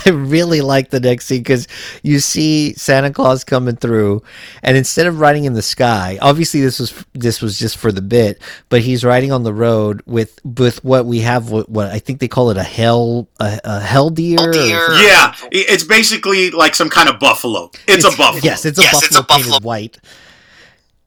[0.06, 1.68] I really like the next scene because
[2.02, 4.22] you see Santa Claus coming through,
[4.62, 8.02] and instead of riding in the sky, obviously this was this was just for the
[8.02, 11.98] bit, but he's riding on the road with with what we have, what, what I
[11.98, 14.38] think they call it a hell a, a hell deer.
[14.40, 14.88] or- deer.
[14.92, 17.70] Yeah, it's basically like some kind of buffalo.
[17.86, 18.40] It's, a buffalo.
[18.42, 19.66] Yes, it's a Yes, buffalo it's a painted buffalo.
[19.66, 19.98] white.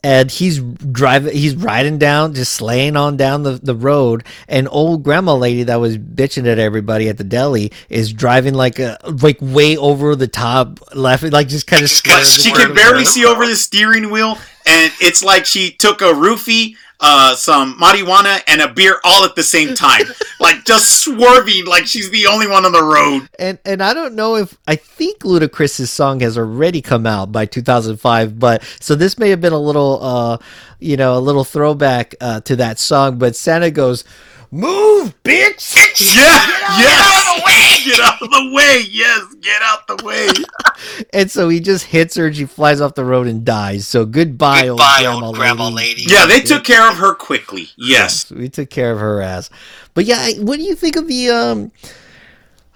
[0.04, 4.24] And he's driving, he's riding down, just slaying on down the, the road.
[4.48, 8.80] And old grandma lady that was bitching at everybody at the deli is driving like
[8.80, 12.52] a like way over the top, left, like just kind of Just But kinda she
[12.52, 17.36] can barely see over the steering wheel, and it's like she took a roofie, uh,
[17.36, 20.06] some marijuana, and a beer all at the same time,
[20.40, 23.28] like just swerving, like she's the only one on the road.
[23.40, 27.46] And and I don't know if I think Ludacris's song has already come out by
[27.46, 30.38] 2005, but so this may have been a little uh
[30.80, 33.18] you know a little throwback uh, to that song.
[33.18, 34.04] But Santa goes,
[34.52, 35.76] "Move, bitch!"
[36.16, 36.48] Yeah,
[36.80, 37.76] yes, get out of the way.
[37.86, 38.84] Get out of the way!
[38.90, 40.28] Yes, get out the way.
[41.14, 43.88] and so he just hits her, and she flies off the road and dies.
[43.88, 46.02] So goodbye, Goodbye, old grandma, old grandma lady.
[46.02, 46.14] lady.
[46.14, 47.70] Yeah, they took care of her quickly.
[47.78, 48.30] Yes.
[48.32, 49.50] we took care of her ass.
[49.94, 51.72] But yeah, what do you think of the um?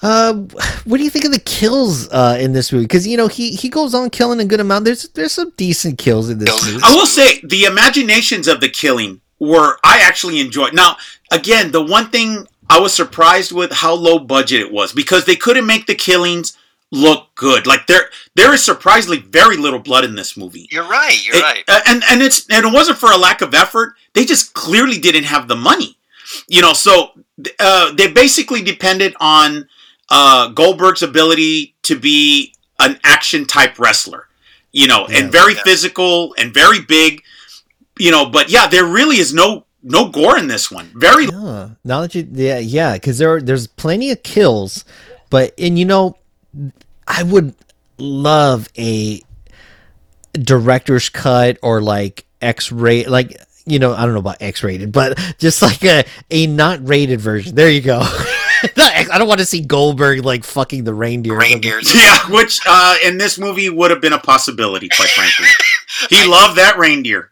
[0.02, 0.34] Uh,
[0.84, 2.84] what do you think of the kills uh, in this movie?
[2.86, 4.86] Because you know he he goes on killing a good amount.
[4.86, 6.80] There's there's some decent kills in this movie.
[6.84, 10.74] I will say the imaginations of the killing were I actually enjoyed.
[10.74, 10.98] Now,
[11.32, 15.36] again, the one thing I was surprised with how low budget it was because they
[15.36, 16.58] couldn't make the killings
[16.92, 17.68] look good.
[17.68, 20.68] Like there there is surprisingly very little blood in this movie.
[20.72, 21.18] You're right.
[21.26, 21.64] You're It- right.
[21.68, 23.96] uh, and and it's and it wasn't for a lack of effort.
[24.14, 25.98] They just clearly didn't have the money.
[26.48, 27.12] You know, so
[27.60, 29.68] uh, they basically depended on
[30.10, 34.28] uh, Goldberg's ability to be an action type wrestler.
[34.72, 35.20] You know, Yeah.
[35.20, 35.64] and very Yeah.
[35.64, 37.24] physical and very big.
[37.98, 40.92] You know, but yeah, there really is no no gore in this one.
[40.96, 44.84] Very Yeah, now that you, yeah, yeah, because there there's plenty of kills,
[45.30, 46.18] but and you know,
[47.08, 47.56] I would
[47.98, 49.22] love a
[50.34, 54.92] director's cut or like X rate, like you know, I don't know about X rated,
[54.92, 57.56] but just like a a not rated version.
[57.56, 58.02] There you go.
[58.78, 61.38] I don't want to see Goldberg like fucking the reindeer.
[61.38, 61.94] Reindeers.
[62.02, 65.46] yeah, which uh, in this movie would have been a possibility, quite frankly.
[66.10, 67.32] He loved that reindeer.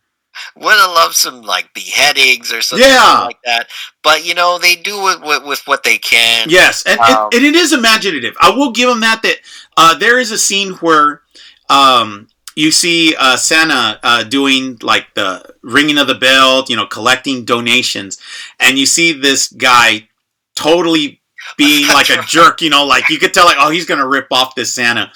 [0.55, 3.23] Would have loved some like beheadings or something Yeah.
[3.25, 3.67] like that.
[4.03, 6.47] But you know, they do it with, with what they can.
[6.49, 8.35] Yes, and, Um, and, and it is imaginative.
[8.39, 9.23] I will give them that.
[9.23, 9.37] That
[9.77, 11.21] uh, there is a scene where
[11.69, 16.85] um, you see uh, Santa uh, doing like the ringing of the bell, you know,
[16.85, 18.19] collecting donations,
[18.59, 20.07] and you see this guy
[20.55, 21.19] totally
[21.57, 24.27] being like a jerk, you know, like you could tell, like, oh, he's gonna rip
[24.31, 25.11] off this Santa,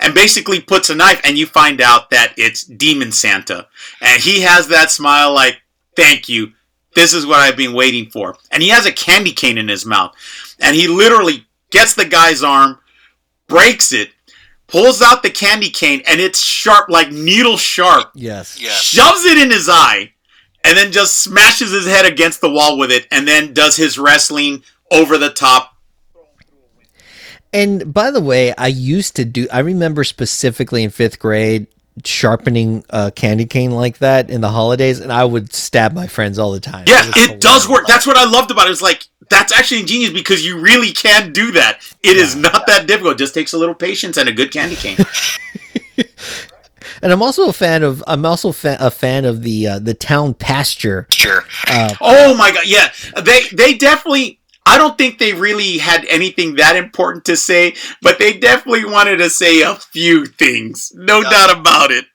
[0.00, 3.66] and basically puts a knife, and you find out that it's Demon Santa,
[4.00, 5.60] and he has that smile, like,
[5.96, 6.52] thank you,
[6.94, 9.84] this is what I've been waiting for, and he has a candy cane in his
[9.86, 10.14] mouth,
[10.60, 12.78] and he literally gets the guy's arm,
[13.48, 14.10] breaks it,
[14.68, 18.58] pulls out the candy cane, and it's sharp, like needle sharp, Yes.
[18.60, 18.70] Yeah.
[18.70, 20.12] shoves it in his eye,
[20.64, 23.98] and then just smashes his head against the wall with it, and then does his
[23.98, 25.71] wrestling over the top.
[27.52, 29.46] And by the way, I used to do.
[29.52, 31.66] I remember specifically in fifth grade
[32.04, 36.38] sharpening a candy cane like that in the holidays, and I would stab my friends
[36.38, 36.84] all the time.
[36.88, 37.68] Yeah, was it does hilarious.
[37.68, 37.86] work.
[37.86, 38.70] That's what I loved about it.
[38.70, 41.80] It's like that's actually ingenious because you really can do that.
[42.02, 43.14] It is not that difficult.
[43.14, 44.96] It just takes a little patience and a good candy cane.
[47.02, 48.02] And I'm also a fan of.
[48.06, 51.08] I'm also fa- a fan of the uh, the town pasture.
[51.10, 51.44] Sure.
[52.00, 52.92] oh my god, yeah.
[53.20, 58.18] They they definitely I don't think they really had anything that important to say, but
[58.18, 60.92] they definitely wanted to say a few things.
[60.94, 62.06] No doubt about it.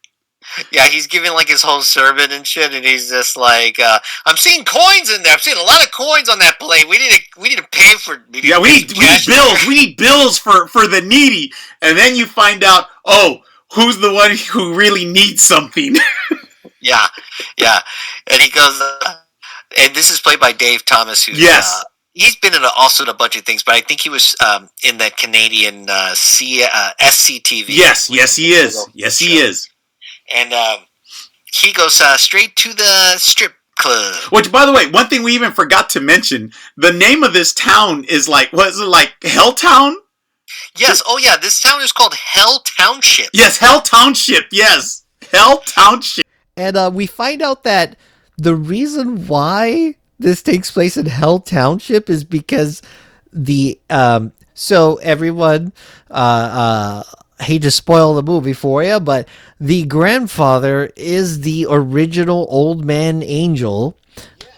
[0.71, 4.37] Yeah, he's giving like his whole sermon and shit, and he's just like, uh, "I'm
[4.37, 5.33] seeing coins in there.
[5.33, 6.87] I'm seeing a lot of coins on that plate.
[6.87, 8.23] We need to, we need to pay for.
[8.31, 9.67] We Yeah, we need, we need cash." bills.
[9.67, 11.51] We need bills for, for the needy.
[11.81, 13.39] And then you find out, oh,
[13.73, 15.95] who's the one who really needs something?
[16.79, 17.07] Yeah,
[17.57, 17.79] yeah.
[18.31, 19.15] And he goes, uh,
[19.79, 21.81] and this is played by Dave Thomas, who's Yes.
[21.81, 21.83] uh,
[22.17, 24.35] he's been in a, also in a bunch of things, but I think he was
[24.45, 27.65] um, in that Canadian uh, C, uh, SCTV.
[27.69, 28.87] yes, yes, he is.
[28.93, 29.69] Yes, he is.
[30.33, 30.79] And um,
[31.53, 34.15] he goes uh, straight to the strip club.
[34.31, 37.53] Which, by the way, one thing we even forgot to mention: the name of this
[37.53, 39.95] town is like, what is it like, Helltown?
[40.75, 41.01] Yes.
[41.07, 41.37] Oh, yeah.
[41.37, 43.29] This town is called Hell Township.
[43.33, 44.45] Yes, Hell Township.
[44.51, 46.25] Yes, Hell Township.
[46.55, 47.95] And uh, we find out that
[48.37, 52.81] the reason why this takes place in Hell Township is because
[53.33, 55.73] the um so everyone
[56.09, 59.27] uh uh hate to spoil the movie for you, but
[59.59, 63.95] the grandfather is the original old man angel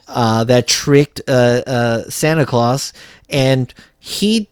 [0.08, 2.93] uh, that tricked uh, uh, Santa Claus,
[3.30, 4.48] and he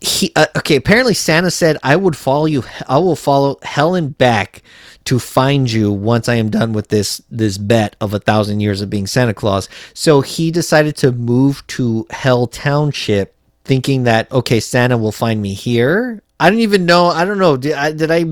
[0.00, 0.76] he uh, okay.
[0.76, 2.62] Apparently, Santa said, "I would follow you.
[2.88, 4.62] I will follow Helen back
[5.04, 8.80] to find you once I am done with this this bet of a thousand years
[8.80, 13.34] of being Santa Claus." So he decided to move to Hell Township,
[13.64, 16.22] thinking that okay, Santa will find me here.
[16.40, 17.06] I don't even know.
[17.06, 17.56] I don't know.
[17.56, 18.24] Did I did I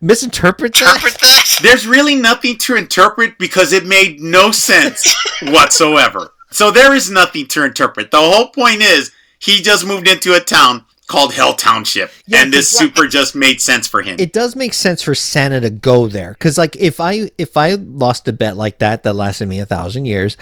[0.00, 0.94] misinterpret that?
[0.94, 1.58] Interpret that.
[1.62, 6.30] There's really nothing to interpret because it made no sense whatsoever.
[6.50, 8.10] So there is nothing to interpret.
[8.10, 12.52] The whole point is he just moved into a town called Hell Township, Yeah, and
[12.52, 14.16] this super just made sense for him.
[14.20, 17.74] it does make sense for Santa to go there because like if I if I
[17.74, 20.36] lost a bet like that that lasted me a thousand years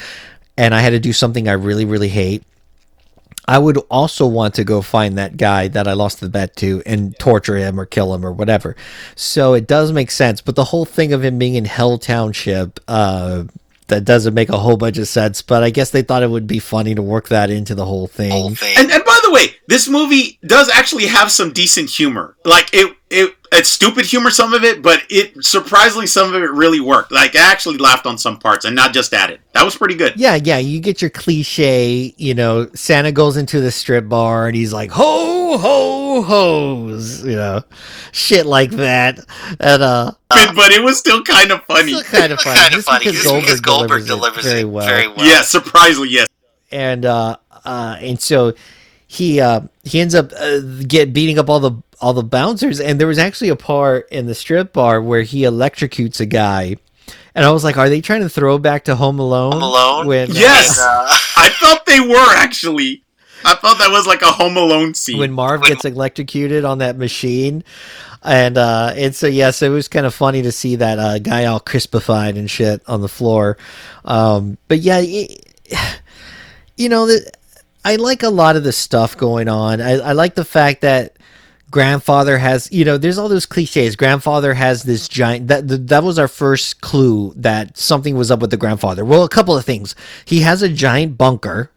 [0.59, 2.42] and I had to do something I really really hate
[3.48, 6.83] I would also want to go find that guy that I lost the bet to
[6.85, 8.74] and torture him or kill him or whatever.
[9.14, 12.81] So it does make sense, but the whole thing of him being in Hell Township,
[12.88, 13.44] uh,
[13.88, 15.42] that doesn't make a whole bunch of sense.
[15.42, 18.07] But I guess they thought it would be funny to work that into the whole
[18.07, 18.31] thing.
[18.31, 18.75] Whole thing.
[18.79, 22.37] and and by the way, this movie does actually have some decent humor.
[22.44, 26.51] Like it it it's stupid humor some of it, but it surprisingly some of it
[26.51, 27.12] really worked.
[27.12, 29.40] Like I actually laughed on some parts and not just at it.
[29.53, 30.14] That was pretty good.
[30.16, 34.57] Yeah, yeah, you get your cliche, you know, Santa goes into the strip bar and
[34.57, 37.63] he's like, ho, ho, hoes, you know,
[38.13, 39.19] shit like that.
[39.61, 41.93] And, uh, But, but it was still kind of funny.
[41.95, 42.59] still kind of funny.
[42.61, 43.05] kind of funny.
[43.07, 44.87] because Just because Goldberg delivers, delivers it very it well.
[44.87, 45.27] very well.
[45.27, 46.27] Yeah, surprisingly, yes.
[46.73, 48.55] and uh uh and so
[49.07, 53.01] he uh he ends up uh, get beating up all the all the bouncers and
[53.01, 56.77] there was actually a part in the strip bar where he electrocutes a guy
[57.35, 59.53] and I was like, are they trying to throw back to Home Alone?
[59.53, 60.07] Home Alone?
[60.07, 60.79] When, uh, Yes!
[60.79, 61.07] Uh,
[61.37, 63.03] I thought they were actually.
[63.47, 65.19] I thought that was like a Home Alone scene.
[65.19, 67.65] when Marv gets electrocuted on that machine.
[68.23, 71.45] And uh and so yes, it was kind of funny to see that uh, guy
[71.45, 73.57] all crispified and shit on the floor.
[74.05, 75.55] Um but yeah, it,
[76.77, 77.31] you know, the,
[77.85, 79.81] I like a lot of the stuff going on.
[79.81, 81.17] I, I like the fact that
[81.71, 83.94] grandfather has, you know, there's all those cliches.
[83.94, 85.47] Grandfather has this giant.
[85.47, 89.05] That that that was our first clue that something was up with the grandfather.
[89.05, 89.94] Well, a couple of things.
[90.25, 91.71] He has a giant bunker,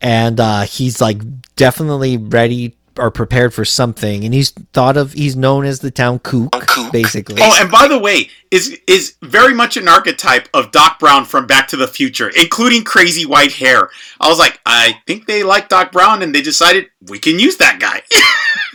[0.00, 1.20] and uh, he's like
[1.56, 4.24] definitely ready or prepared for something.
[4.24, 5.12] And he's thought of.
[5.12, 6.92] He's known as the town kook, Kook.
[6.92, 7.36] basically.
[7.40, 11.46] Oh, and by the way, is is very much an archetype of Doc Brown from
[11.46, 13.88] Back to the Future, including crazy white hair.
[14.20, 17.56] I was like, I think they like Doc Brown, and they decided we can use
[17.58, 18.02] that guy.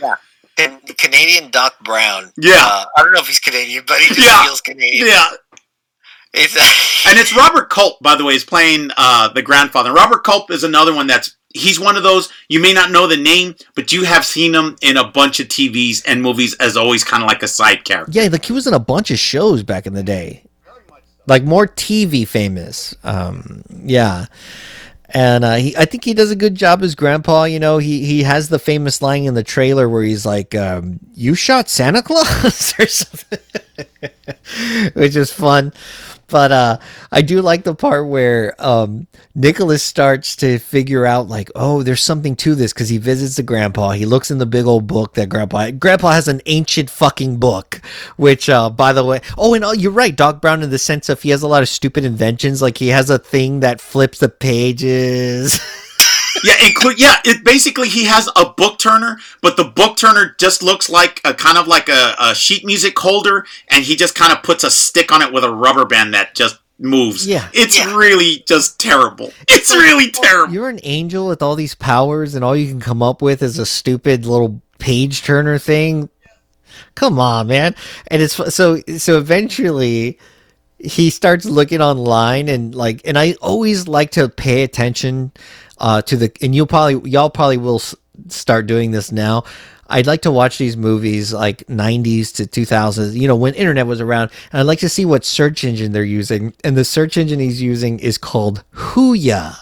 [0.00, 0.14] yeah.
[0.86, 2.32] the Canadian Doc Brown.
[2.38, 2.54] Yeah.
[2.56, 4.42] Uh, I don't know if he's Canadian, but he just Yeah.
[4.44, 5.08] feels Canadian.
[5.08, 5.24] Yeah,
[6.34, 6.56] It's,
[7.06, 9.92] and it's Robert Culp, by the way, is playing uh, the grandfather.
[9.92, 13.16] Robert Culp is another one that's he's one of those you may not know the
[13.16, 17.04] name, but you have seen him in a bunch of TVs and movies as always
[17.04, 18.12] kind of like a side character.
[18.12, 20.44] Yeah, like he was in a bunch of shows back in the day.
[21.26, 22.94] Like more TV famous.
[23.02, 24.26] Um, yeah.
[25.08, 27.44] And uh, he, I think he does a good job as grandpa.
[27.44, 30.98] You know, he, he has the famous line in the trailer where he's like, um,
[31.14, 33.38] "You shot Santa Claus" or something,
[34.94, 35.72] which is fun.
[36.28, 36.78] But uh,
[37.12, 42.02] I do like the part where um, Nicholas starts to figure out, like, oh, there's
[42.02, 43.90] something to this because he visits the grandpa.
[43.90, 47.80] He looks in the big old book that grandpa grandpa has an ancient fucking book,
[48.16, 51.08] which, uh, by the way, oh, and oh, you're right, Doc Brown, in the sense
[51.08, 52.62] of he has a lot of stupid inventions.
[52.62, 55.60] Like he has a thing that flips the pages.
[56.44, 57.16] Yeah, include yeah.
[57.24, 61.32] It basically he has a book turner, but the book turner just looks like a
[61.34, 64.70] kind of like a, a sheet music holder, and he just kind of puts a
[64.70, 67.26] stick on it with a rubber band that just moves.
[67.26, 67.48] Yeah.
[67.54, 67.96] it's Yeah.
[67.96, 69.32] really just terrible.
[69.48, 70.52] It's really terrible.
[70.52, 73.58] You're an angel with all these powers, and all you can come up with is
[73.58, 76.10] a stupid little page turner thing.
[76.94, 77.74] Come on, man!
[78.08, 79.18] And it's so so.
[79.18, 80.18] Eventually,
[80.78, 85.32] he starts looking online, and like, and I always like to pay attention
[85.78, 86.32] uh, to the.
[86.42, 87.94] And you'll probably y'all probably will s-
[88.28, 89.44] start doing this now.
[89.86, 94.00] I'd like to watch these movies like 90s to 2000s, you know, when internet was
[94.00, 96.54] around, and I'd like to see what search engine they're using.
[96.64, 99.56] And the search engine he's using is called Hooya.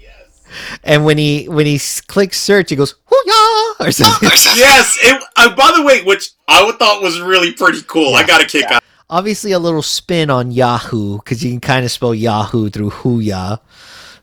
[0.00, 0.78] Yes.
[0.84, 4.30] And when he when he clicks search, he goes hooyah or something.
[4.56, 4.96] Yes.
[5.02, 8.14] It, uh, by the way, which I thought was really pretty cool.
[8.14, 8.82] I got a kick out.
[9.10, 13.58] Obviously, a little spin on Yahoo because you can kind of spell Yahoo through hooyah.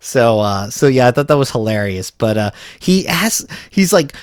[0.01, 2.11] So uh, so yeah, I thought that was hilarious.
[2.11, 4.13] But uh, he has he's like.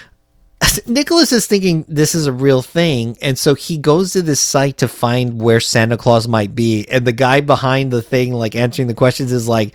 [0.89, 4.79] Nicholas is thinking this is a real thing, and so he goes to this site
[4.79, 6.85] to find where Santa Claus might be.
[6.91, 9.73] And the guy behind the thing, like answering the questions, is like,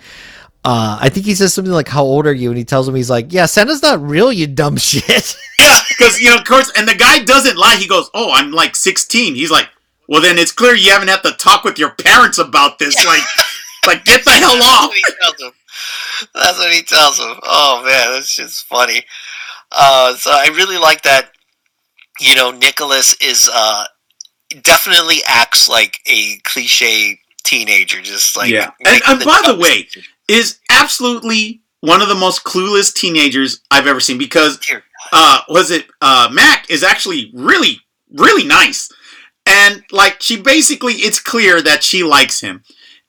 [0.62, 2.94] uh, I think he says something like, "How old are you?" And he tells him
[2.94, 6.70] he's like, "Yeah, Santa's not real, you dumb shit." Yeah, because you know, of course,
[6.76, 7.76] and the guy doesn't lie.
[7.76, 9.70] He goes, "Oh, I'm like 16." He's like,
[10.06, 12.94] "Well, then it's clear you haven't had to talk with your parents about this.
[13.06, 13.22] Like,
[13.86, 16.28] like get the hell That's off." What he tells him.
[16.34, 17.36] That's what he tells him.
[17.42, 19.04] Oh man, that's just funny.
[19.72, 21.30] Uh, so I really like that.
[22.20, 23.84] You know, Nicholas is uh,
[24.62, 28.70] definitely acts like a cliche teenager, just like Yeah.
[28.86, 29.88] And- and by the way.
[30.26, 34.16] Is absolutely one of the most clueless teenagers I've ever seen.
[34.16, 34.58] Because
[35.12, 37.78] uh, was it uh, Mac is actually really,
[38.14, 38.90] really nice,
[39.44, 42.62] and like she basically, it's clear that she likes him,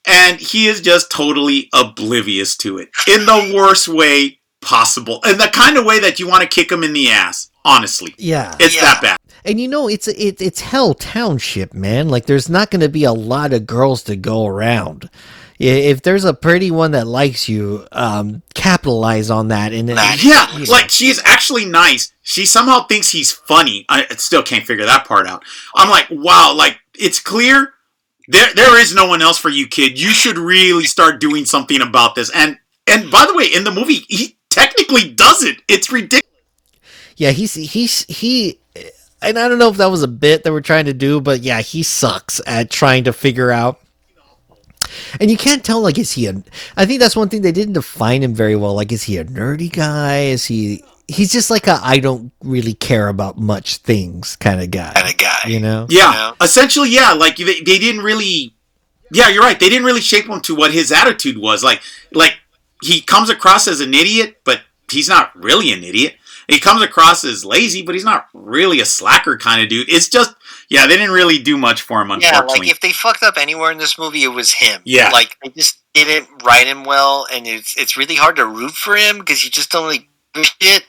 [0.08, 5.48] and he is just totally oblivious to it in the worst way possible, in the
[5.54, 7.50] kind of way that you want to kick him in the ass.
[7.64, 8.56] Honestly, yeah.
[8.60, 8.82] it's Yeah.
[8.82, 9.18] that bad.
[9.44, 12.10] And you know, it's it, it's Hell Township, man.
[12.10, 15.10] Like, there's not going to be a lot of girls to go around.
[15.60, 19.72] I- If there's a pretty one that likes you, um, capitalize on that.
[19.72, 20.72] And That- Yeah, you know.
[20.72, 22.12] like she is actually nice.
[22.24, 23.86] She somehow thinks he's funny.
[23.88, 25.44] I still can't figure that part out.
[25.76, 27.74] I'm like, wow, like it's clear
[28.28, 30.00] there there is no one else for you, kid.
[30.00, 32.32] You should really start doing something about this.
[32.34, 32.58] And
[32.88, 35.58] and by the way, in the movie, he technically does it.
[35.68, 36.24] It's ridiculous.
[37.18, 38.60] yeah, he's he's he.
[39.22, 41.42] And I don't know if that was a bit that we're trying to do, but
[41.42, 43.80] yeah, he sucks at trying to figure out.
[45.20, 46.42] And you can't tell, like, is he a?
[46.78, 48.74] I think that's one thing they didn't define him very well.
[48.76, 50.24] Like, is he a nerdy guy?
[50.26, 50.84] Is he?
[51.08, 54.92] He's just like a I don't really care about much things kind of guy.
[54.94, 55.40] kind of guy.
[55.48, 55.86] You know?
[55.90, 56.32] Yeah, Yeah.
[56.42, 57.12] essentially, yeah.
[57.14, 58.54] Like they, they didn't really.
[59.12, 59.60] Yeah, you're right.
[59.60, 61.64] They didn't really shape him to what his attitude was.
[61.64, 61.82] Like,
[62.12, 62.34] like
[62.82, 66.16] he comes across as an idiot, but he's not really an idiot.
[66.50, 69.90] He comes across as lazy, but he's not really a slacker kind of dude.
[69.90, 70.34] It's just,
[70.70, 72.60] yeah, they didn't really do much for him, Yeah, unfortunately.
[72.68, 74.82] like if they fucked up anywhere in this movie, it was him.
[74.86, 75.10] Yeah.
[75.12, 78.96] like they just didn't write him well, and it's it's really hard to root for
[78.96, 80.10] him because you just don't really
[80.62, 80.84] shit.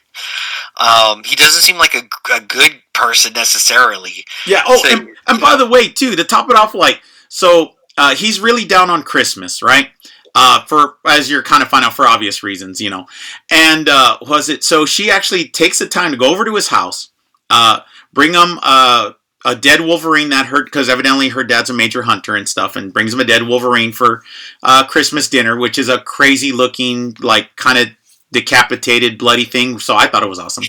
[0.78, 2.02] Um, he doesn't seem like a,
[2.34, 4.24] a good person necessarily.
[4.46, 4.62] Yeah.
[4.66, 8.14] Oh, So- and, and by the way, too, to top it off, like, so uh,
[8.14, 9.90] he's really down on Christmas, right?
[10.34, 13.06] Uh, for as you're kind of find out for obvious reasons, you know.
[13.50, 14.84] And uh, was it so?
[14.84, 17.08] She actually takes the time to go over to his house,
[17.48, 17.80] uh,
[18.12, 19.12] bring him uh,
[19.46, 22.92] a dead Wolverine that hurt because evidently her dad's a major hunter and stuff, and
[22.92, 24.22] brings him a dead Wolverine for
[24.64, 27.88] uh, Christmas dinner, which is a crazy looking, like kind of
[28.32, 29.78] decapitated, bloody thing.
[29.78, 30.64] So I thought it was awesome.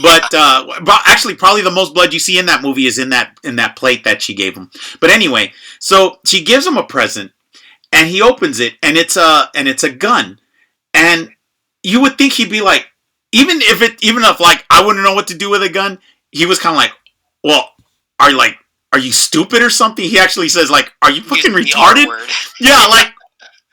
[0.00, 3.08] But uh, but actually, probably the most blood you see in that movie is in
[3.08, 4.70] that in that plate that she gave him.
[5.00, 7.32] But anyway, so she gives him a present,
[7.92, 10.38] and he opens it, and it's a and it's a gun,
[10.94, 11.30] and
[11.82, 12.86] you would think he'd be like,
[13.32, 15.98] even if it even if like I wouldn't know what to do with a gun.
[16.30, 16.92] he was kind of like,
[17.42, 17.70] "Well,
[18.20, 18.56] are you like,
[18.92, 21.94] are you stupid or something?" He actually says like, "Are you fucking Using the R
[21.94, 23.12] retarded?" Yeah, like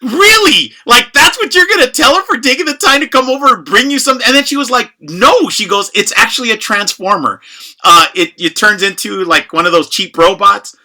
[0.01, 0.73] really?
[0.85, 3.65] Like that's what you're gonna tell her for taking the time to come over and
[3.65, 4.25] bring you something?
[4.25, 7.41] And then she was like, "No." She goes, "It's actually a transformer.
[7.83, 10.75] Uh, it it turns into like one of those cheap robots."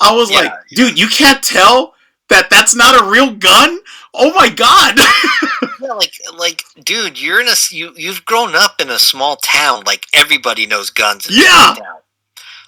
[0.00, 1.94] I was Yeah, like, "Dude, you can't tell
[2.28, 3.80] that that's not a real gun."
[4.14, 4.98] Oh my god!
[5.82, 9.82] Yeah, like, like, dude, you're in a you you've grown up in a small town.
[9.86, 11.26] Like everybody knows guns.
[11.30, 11.74] Yeah.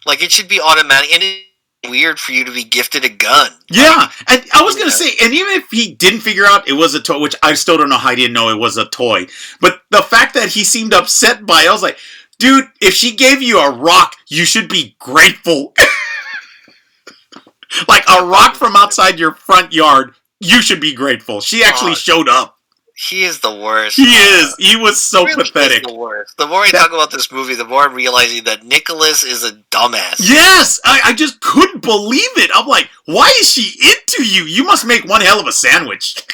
[0.07, 3.51] Like it should be automatic, and it's weird for you to be gifted a gun.
[3.71, 4.97] Yeah, and I was gonna Yeah.
[4.97, 7.79] say, and even if he didn't figure out it was a toy, which I still
[7.79, 9.27] don't know how he didn't know it was a toy,
[9.61, 11.99] but the fact that he seemed upset by it, I was like,
[12.39, 15.75] dude, if she gave you a rock, you should be grateful.
[17.89, 21.41] like a rock from outside your front yard, you should be grateful.
[21.41, 22.59] She actually showed up.
[22.95, 23.97] He is the worst.
[23.97, 24.55] He is.
[24.59, 25.83] He was so Really pathetic.
[25.85, 26.37] the worst.
[26.37, 29.53] The more I talk about this movie, the more I'm realizing that Nicholas is a
[29.71, 30.17] dumbass.
[30.21, 32.51] Yes, I, I just couldn't believe it.
[32.55, 34.45] I'm like, why is she into you?
[34.45, 36.15] You must make one hell of a sandwich.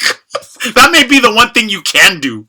[0.74, 2.46] that may be the one thing you can do.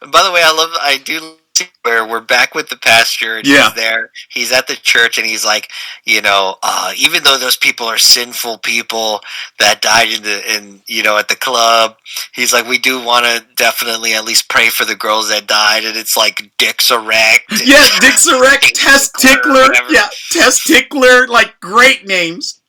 [0.00, 0.70] By the way, I love.
[0.80, 1.36] I do
[1.82, 3.66] where we're back with the pastor, and Yeah.
[3.66, 4.10] he's there.
[4.28, 5.70] He's at the church, and he's like,
[6.04, 9.20] you know, uh, even though those people are sinful people
[9.58, 11.96] that died in the in you know at the club,
[12.32, 15.84] he's like, we do want to definitely at least pray for the girls that died,
[15.84, 17.50] and it's like dicks erect.
[17.50, 19.68] and- Yeah, Dick Sarek, Test Tickler.
[19.88, 22.60] Yeah, Test Tickler, like great names.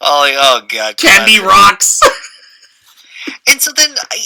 [0.00, 1.46] Oh, oh god, Candy God.
[1.46, 2.00] Rocks.
[3.48, 4.18] And so then I,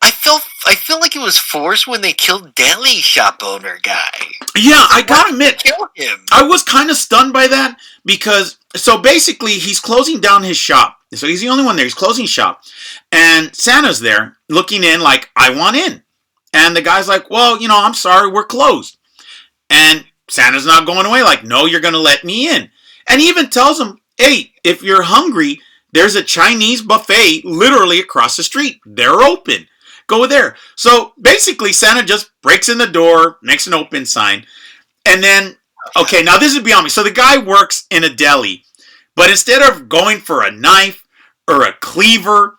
[0.00, 4.10] I felt I feel like it was forced when they killed deli shop owner guy.
[4.56, 6.24] yeah, I gotta admit, Kill him.
[6.32, 10.98] I was kind of stunned by that because so basically he's closing down his shop.
[11.14, 11.86] So he's the only one there.
[11.86, 12.62] He's closing shop,
[13.10, 16.02] and Santa's there looking in like I want in,
[16.52, 18.98] and the guy's like, "Well, you know, I'm sorry, we're closed,"
[19.70, 21.22] and Santa's not going away.
[21.22, 22.70] Like, no, you're gonna let me in,
[23.08, 28.36] and he even tells him, "Hey, if you're hungry, there's a Chinese buffet literally across
[28.36, 28.78] the street.
[28.84, 29.66] They're open."
[30.08, 30.56] Go there.
[30.74, 34.44] So basically, Santa just breaks in the door, makes an open sign,
[35.06, 35.56] and then
[35.96, 36.90] Okay, now this is beyond me.
[36.90, 38.64] So the guy works in a deli,
[39.16, 41.02] but instead of going for a knife
[41.48, 42.58] or a cleaver,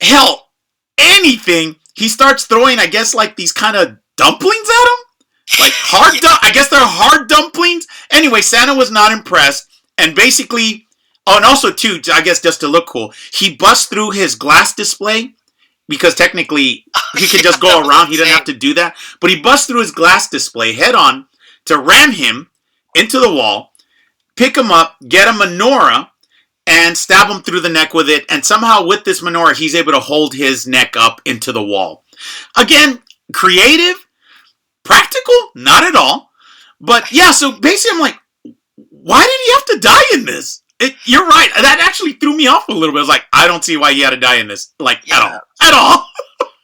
[0.00, 0.50] hell,
[0.96, 5.60] anything, he starts throwing, I guess, like these kind of dumplings at him.
[5.60, 7.86] Like hard, du- I guess they're hard dumplings.
[8.10, 10.86] Anyway, Santa was not impressed, and basically,
[11.26, 14.74] oh, and also too, I guess just to look cool, he busts through his glass
[14.74, 15.34] display
[15.88, 16.84] because technically
[17.18, 18.08] he can just go around.
[18.08, 21.26] He doesn't have to do that, but he busts through his glass display head on
[21.66, 22.50] to ram him
[22.94, 23.72] into the wall,
[24.36, 26.10] pick him up, get a menorah,
[26.66, 28.24] and stab him through the neck with it.
[28.28, 32.04] And somehow, with this menorah, he's able to hold his neck up into the wall.
[32.56, 34.06] Again, creative,
[34.84, 36.30] practical, not at all.
[36.80, 38.20] But yeah, so basically, I'm like,
[38.74, 40.62] why did he have to die in this?
[40.80, 41.48] It, you're right.
[41.56, 42.98] That actually threw me off a little bit.
[42.98, 44.72] I was like, I don't see why he had to die in this.
[44.78, 45.20] Like, at Yeah.
[45.32, 45.40] all.
[45.68, 46.06] At all.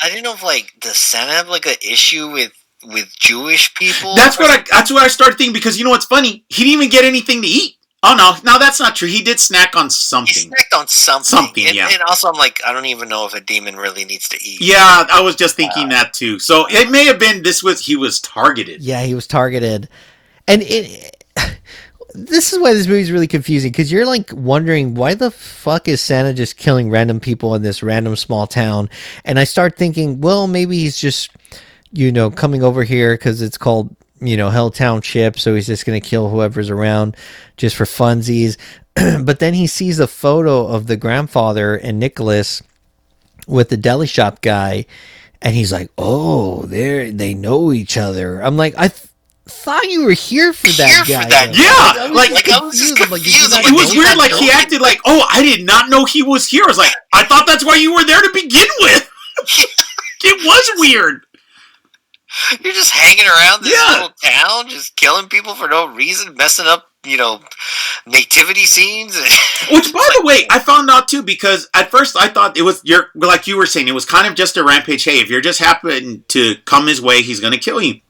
[0.02, 2.52] I didn't know if like does Santa have like an issue with
[2.84, 4.14] with Jewish people?
[4.14, 4.62] That's what I.
[4.70, 6.44] That's what I started thinking because you know what's funny?
[6.48, 7.76] He didn't even get anything to eat.
[8.04, 9.08] Oh no, no, that's not true.
[9.08, 10.50] He did snack on He something.
[10.50, 11.24] snacked on something.
[11.24, 11.88] Something, and, yeah.
[11.90, 14.60] And also, I'm like, I don't even know if a demon really needs to eat.
[14.60, 16.38] Yeah, I was just thinking that too.
[16.38, 18.82] So it may have been this was he was targeted.
[18.82, 19.88] Yeah, he was targeted,
[20.46, 21.13] and it.
[22.16, 26.00] This is why this movie's really confusing because you're like wondering why the fuck is
[26.00, 28.88] Santa just killing random people in this random small town,
[29.24, 31.30] and I start thinking, well, maybe he's just,
[31.90, 35.84] you know, coming over here because it's called, you know, Hell Township, so he's just
[35.84, 37.16] gonna kill whoever's around
[37.56, 38.56] just for funsies.
[39.24, 42.62] but then he sees a photo of the grandfather and Nicholas
[43.48, 44.86] with the deli shop guy,
[45.42, 49.08] and he's like, "Oh, they they know each other." I'm like, I th-
[49.48, 51.58] thought you were here for that Here for that though.
[51.62, 53.50] Yeah, I was like- Like, I was just I'm like, confused.
[53.50, 56.46] not It was weird, like he acted like, oh, I did not know he was
[56.48, 56.64] here.
[56.64, 59.10] I was like, I thought that's why you were there to begin with.
[60.24, 61.24] it was weird.
[62.62, 63.92] You're just hanging around this Yeah.
[63.92, 67.40] little town, just killing people for no reason, messing up, you know,
[68.06, 69.14] nativity scenes.
[69.70, 72.80] Which, by the way, I found out too because at first I thought it was
[72.84, 75.04] your like you were saying it was kind of just a rampage.
[75.04, 78.00] Hey, if you're just happen to come his way, he's gonna kill you.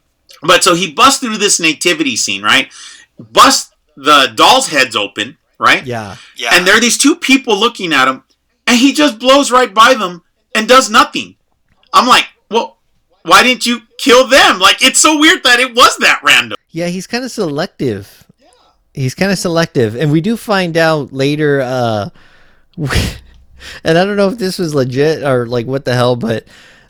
[0.46, 2.70] But so he busts through this nativity scene, right?
[3.18, 5.84] Bust the dolls' heads open, right?
[5.86, 6.50] Yeah, yeah.
[6.52, 8.22] And there are these two people looking at him,
[8.66, 10.22] and he just blows right by them
[10.54, 11.36] and does nothing.
[11.92, 12.78] I'm like, well,
[13.22, 14.58] why didn't you kill them?
[14.58, 16.56] Like, it's so weird that it was that random.
[16.70, 18.26] yeah, he's kind of selective.
[18.92, 21.60] He's kind of selective, and we do find out later.
[21.62, 22.10] uh
[23.82, 26.46] And I don't know if this was legit or like what the hell, but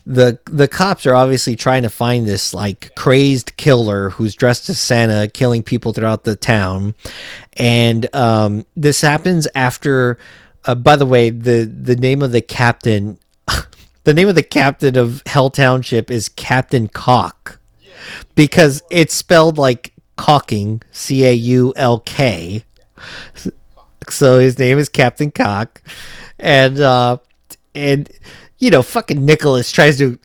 [0.06, 4.78] the the cops are obviously trying to find this like crazed killer who's dressed as
[4.78, 6.94] Santa, killing people throughout the town,
[7.54, 10.18] and um, this happens after.
[10.66, 13.18] Uh, by the way, the the name of the captain,
[14.04, 17.58] the name of the captain of Hell Township is Captain Cock,
[18.34, 22.64] because it's spelled like caulking, C A U L K.
[24.10, 25.80] So his name is Captain Cock,
[26.38, 27.18] and uh,
[27.74, 28.10] and
[28.64, 30.18] you know, fucking Nicholas tries to.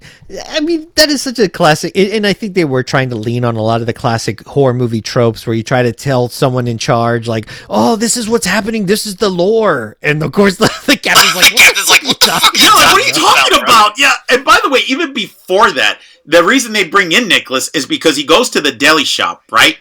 [0.47, 3.17] I mean, that is such a classic, and- and I think they were trying to
[3.17, 6.29] lean on a lot of the classic horror movie tropes where you try to tell
[6.29, 8.85] someone in charge, like, "Oh, this is what's happening.
[8.85, 12.19] This is the lore," and of course, the, the captain's like, the captain's like, what
[12.21, 12.57] the fuck?
[12.57, 13.99] Yeah, like, what are you talking bro?" about?
[13.99, 17.85] Yeah, and by the way, even before that, the reason they bring in Nicholas is
[17.85, 19.77] because he goes to the deli shop, right?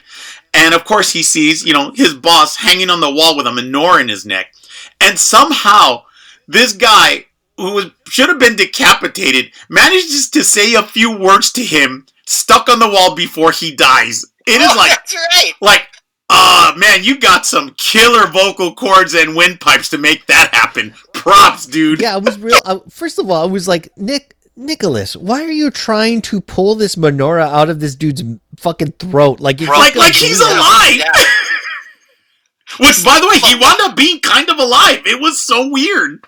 [0.53, 3.51] And of course, he sees, you know, his boss hanging on the wall with a
[3.51, 4.53] menorah in his neck.
[5.01, 6.03] And somehow,
[6.49, 7.27] this guy
[7.59, 12.69] who was, should have been decapitated manages to say a few words to him stuck
[12.71, 14.25] on the wall before he dies.
[14.47, 15.53] It is Oh, like, that's right.
[15.61, 15.83] like,
[16.31, 20.95] uh, man, you got some killer vocal cords and windpipes to make that happen.
[21.13, 22.01] Props, dude.
[22.01, 25.51] "Yeah, I was real." Uh, first of all, I was like, "Nick, Nicholas, why are
[25.51, 28.23] you trying to pull this menorah out of this dude's
[28.57, 29.41] fucking throat?
[29.41, 30.97] Like, it's Bro, like gonna like he's alive.
[30.97, 31.13] Yeah.
[32.81, 35.03] Which, by the way, he wound up being kind of alive.
[35.07, 36.25] It was so weird.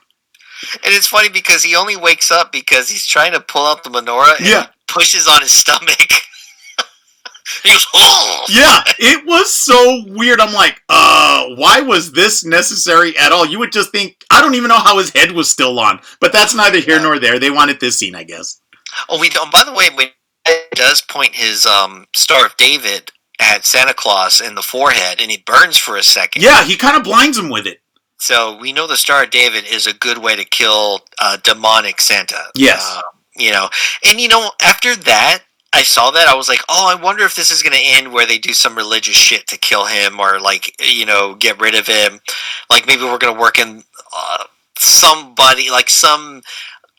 [0.84, 3.90] And it's funny because he only wakes up because he's trying to pull out the
[3.90, 4.62] menorah and Yeah.
[4.64, 5.98] he pushes on his stomach.
[7.62, 8.44] he goes, oh!
[8.48, 10.40] Yeah, it was so weird.
[10.40, 13.46] I'm like, uh, why was this necessary at all?
[13.46, 16.32] You would just think, I don't even know how his head was still on, but
[16.32, 17.02] that's neither here Yeah.
[17.02, 17.38] nor there.
[17.38, 18.60] They wanted this scene, I guess.
[19.08, 19.50] Oh, we don't.
[19.52, 20.08] By the way, when
[20.46, 25.30] he does point his um, Star of David at Santa Claus in the forehead, and
[25.30, 26.42] he burns for a second.
[26.42, 27.80] Yeah, he kind of blinds him with it.
[28.20, 32.00] So we know the Star of David is a good way to kill uh, demonic
[32.00, 32.44] Santa.
[32.54, 32.84] Yes.
[32.96, 33.00] Uh,
[33.34, 33.68] you know,
[34.06, 35.40] and you know, after that,
[35.72, 38.12] I saw that I was like, oh, I wonder if this is going to end
[38.12, 41.74] where they do some religious shit to kill him or like you know get rid
[41.74, 42.20] of him.
[42.68, 43.82] Like maybe we're going to work in
[44.14, 44.44] uh,
[44.78, 46.42] somebody like some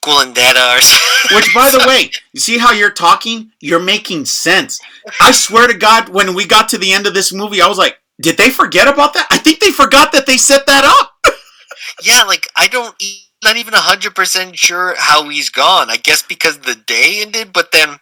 [0.04, 1.36] Gulandetta or something.
[1.38, 3.52] Which, by the way, you see how you're talking?
[3.60, 4.80] You're making sense.
[5.20, 7.78] I swear to God, when we got to the end of this movie, I was
[7.78, 9.28] like, did they forget about that?
[9.32, 11.14] I think they forgot that they set that up.
[12.04, 12.96] Yeah, like I don't,
[13.44, 15.90] not even hundred percent sure how he's gone.
[15.90, 18.00] I guess because the day ended, but then.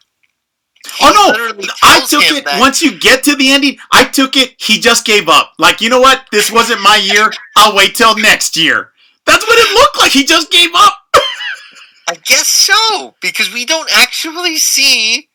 [0.97, 1.11] he Oh
[1.57, 1.63] no!
[1.83, 3.77] I took it that- once you get to the ending.
[3.91, 4.55] I took it.
[4.59, 5.53] He just gave up.
[5.59, 6.25] Like you know what?
[6.31, 7.31] This wasn't my year.
[7.57, 8.91] I'll wait till next year.
[9.25, 10.11] That's what it looked like.
[10.11, 10.95] He just gave up.
[12.09, 15.28] I guess so because we don't actually see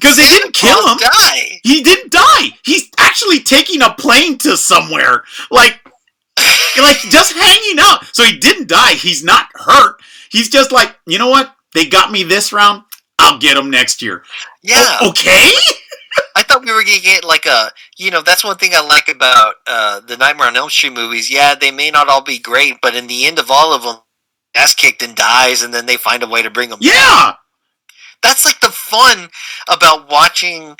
[0.00, 0.96] Because they didn't kill him.
[0.98, 1.60] die.
[1.64, 2.48] He didn't die.
[2.64, 5.24] He's actually taking a plane to somewhere.
[5.50, 5.80] Like,
[6.80, 8.04] like just hanging out.
[8.14, 8.94] So he didn't die.
[8.94, 9.96] He's not hurt.
[10.30, 11.54] He's just like, you know what?
[11.74, 12.84] They got me this round.
[13.18, 14.22] I'll get him next year.
[14.62, 15.50] Yeah, O- okay.
[16.36, 19.08] I thought we were gonna get like a, you know, that's one thing I like
[19.08, 21.28] about uh, the Nightmare on Elm Street movies.
[21.30, 23.96] Yeah, they may not all be great, but in the end of all of them,
[24.54, 26.78] ass kicked and dies, and then they find a way to bring him.
[26.78, 27.38] back.
[28.24, 28.30] Yeah.
[28.30, 29.28] that's like the fun
[29.68, 30.76] about watching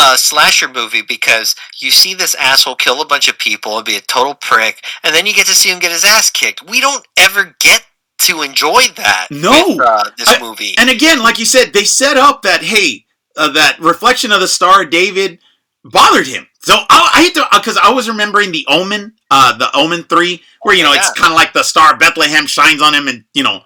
[0.00, 3.96] a slasher movie because you see this asshole kill a bunch of people and be
[3.96, 6.62] a total prick, and then you get to see him get his ass kicked.
[6.68, 7.84] We don't ever get
[8.22, 9.28] to enjoy that.
[9.30, 9.76] No.
[9.76, 10.74] with, uh, this I- movie.
[10.78, 13.04] And again, like you said, they set up that hey,
[13.36, 15.38] uh, that reflection of the star, David,
[15.84, 16.46] bothered him.
[16.62, 20.42] So I, I hate to because I was remembering the Omen, uh, the Omen three,
[20.62, 23.42] where you know it's kind of like the star Bethlehem shines on him and you
[23.42, 23.62] know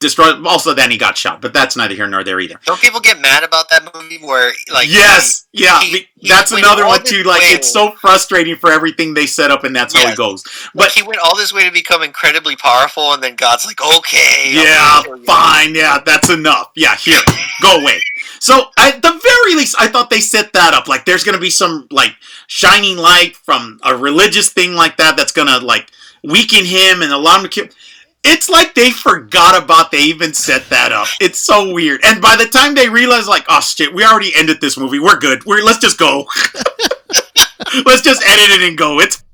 [0.00, 0.42] destroy.
[0.44, 2.58] Also, then he got shot, but that's neither here nor there either.
[2.64, 6.86] don't people get mad about that movie where like yes, yeah, he- he that's another
[6.86, 7.22] one too.
[7.22, 7.48] Like way.
[7.48, 10.44] it's so frustrating for everything they set up, and that's how it goes.
[10.74, 13.80] like, But he went all this way to become incredibly powerful, and then God's like,
[13.98, 16.70] okay, yeah, gonna kill you." fine, yeah, that's enough.
[16.74, 17.20] Yeah, here,
[17.62, 18.00] go away.
[18.40, 20.88] So at the very least, I thought they set that up.
[20.88, 22.14] Like, there's gonna be some like
[22.46, 25.90] shining light from a religious thing like that that's gonna like
[26.22, 27.66] weaken him and allow him to kill.
[28.22, 31.08] It's like they forgot about they even set that up.
[31.20, 32.00] It's so weird.
[32.04, 34.98] And by the time they realize, like, oh shit, we already ended this movie.
[34.98, 35.44] We're good.
[35.46, 36.26] We're let's just go.
[37.86, 39.00] let's just edit it and go.
[39.00, 39.24] It's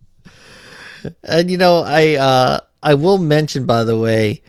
[1.25, 4.43] And you know, I uh I will mention by the way,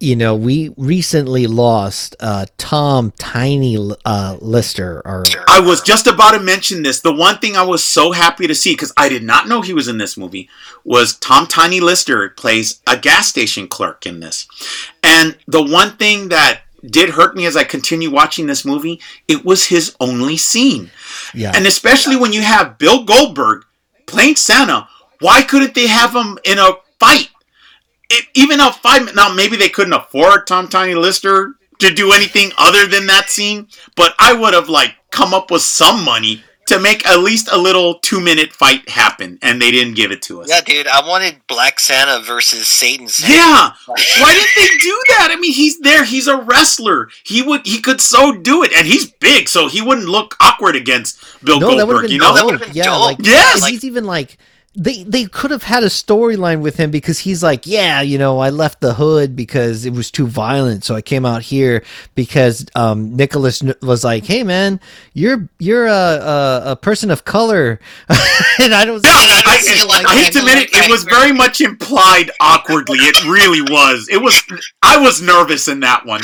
[0.00, 6.32] you know, we recently lost uh Tom Tiny uh Lister or I was just about
[6.32, 7.00] to mention this.
[7.00, 9.72] The one thing I was so happy to see because I did not know he
[9.72, 10.48] was in this movie
[10.84, 14.46] was Tom Tiny Lister plays a gas station clerk in this.
[15.02, 19.44] And the one thing that did hurt me as I continue watching this movie, it
[19.44, 20.90] was his only scene.
[21.32, 21.52] yeah.
[21.54, 23.64] And especially when you have Bill Goldberg
[24.06, 24.88] playing Santa,
[25.20, 27.30] why couldn't they have him in a fight?
[28.10, 29.14] It, even a fight.
[29.14, 33.68] Now maybe they couldn't afford Tom Tiny Lister to do anything other than that scene,
[33.96, 37.58] but I would have like come up with some money to make at least a
[37.58, 40.48] little two minute fight happen, and they didn't give it to us.
[40.48, 43.34] Yeah, dude, I wanted Black Santa versus Satan Santa.
[43.34, 43.70] Yeah.
[43.86, 45.28] Why didn't they do that?
[45.30, 46.04] I mean, he's there.
[46.04, 47.08] He's a wrestler.
[47.24, 47.66] He would.
[47.66, 51.60] He could so do it, and he's big, so he wouldn't look awkward against Bill
[51.60, 52.02] No, that would have Goldberg.
[52.04, 52.34] been You know.
[52.34, 52.74] that would've dope.
[52.74, 53.00] Yeah, dope.
[53.02, 53.62] like Yes!
[53.62, 54.38] and he's even like
[54.76, 58.40] they they could have had a storyline with him because he's like, yeah, you know,
[58.40, 62.66] I left the hood because it was too violent, so I came out here because
[62.74, 64.80] um, Nicholas was like, hey man,
[65.12, 67.78] you're you're a a, a person of color,
[68.60, 69.04] and I don't.
[69.04, 72.98] Yeah, I I, like I hate to admit it, it was very much implied awkwardly.
[72.98, 74.08] It really was.
[74.10, 74.42] It was.
[74.82, 76.22] I was nervous in that one.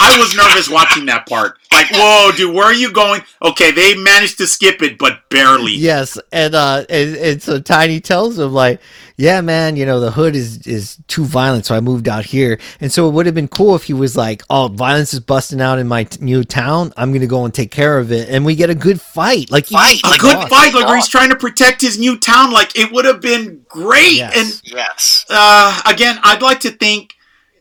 [0.00, 1.58] I was nervous watching that part.
[1.72, 3.22] Like, whoa, dude, where are you going?
[3.42, 5.72] Okay, they managed to skip it, but barely.
[5.72, 8.80] Yes, and uh, and, and so Tiny tells him like,
[9.16, 12.58] "Yeah, man, you know the hood is is too violent, so I moved out here."
[12.80, 15.60] And so it would have been cool if he was like, "Oh, violence is busting
[15.60, 16.92] out in my t- new town.
[16.96, 19.66] I'm gonna go and take care of it," and we get a good fight, like
[19.66, 22.50] Fight, A good fight, like where he's trying to protect his new town.
[22.50, 24.14] Like it would have been great.
[24.14, 24.34] Yes.
[24.36, 25.24] And Yes.
[25.30, 27.14] uh, again, I'd like to think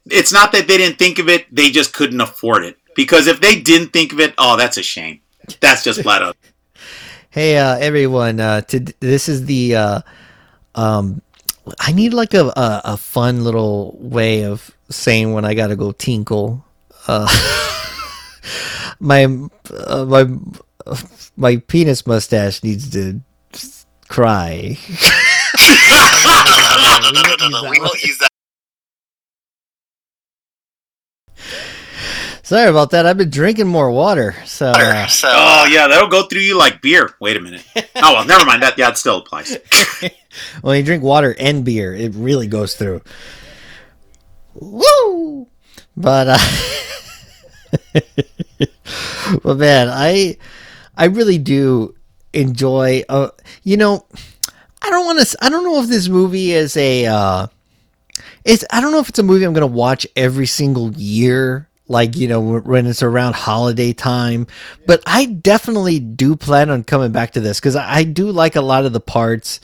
[0.10, 2.76] it's not that they didn't think of it; they just couldn't afford it.
[2.96, 5.20] Because if they didn't think of it, oh, that's a shame.
[5.60, 6.36] That's just flat out.
[7.38, 8.40] Hey, uh, everyone!
[8.40, 10.02] Uh, to, this is the uh,
[10.74, 11.22] um,
[11.80, 15.92] I need like a, a a fun little way of saying when I gotta go
[15.92, 16.66] tinkle.
[17.08, 17.30] Uh,
[19.00, 19.26] my
[19.70, 20.26] uh, my
[21.36, 23.22] my penis mustache needs to
[24.08, 24.76] cry.
[25.54, 27.70] no, no, no, no, no.
[27.70, 28.27] We won't use that.
[32.48, 33.06] Sorry about that.
[33.06, 36.82] I've been drinking more water, so uh, So, Oh yeah, that'll go through you like
[36.82, 37.14] beer.
[37.20, 37.62] Wait a minute.
[37.98, 38.64] Oh well, never mind.
[38.64, 39.58] That yeah, it still applies.
[40.62, 43.02] when you drink water and beer, it really goes through.
[44.54, 45.50] Woo!
[45.98, 46.38] But uh
[49.44, 50.38] But man, I
[50.96, 51.96] I really do
[52.32, 53.32] enjoy uh
[53.64, 54.06] you know,
[54.82, 57.48] I don't want to I don't know if this movie is a uh
[58.46, 61.68] it's I don't know if it's a movie I'm going to watch every single year
[61.88, 64.48] like you know when it's around holiday time.
[64.86, 68.62] But I definitely do plan on coming back to this I, I do like a
[68.62, 69.60] lot of the parts.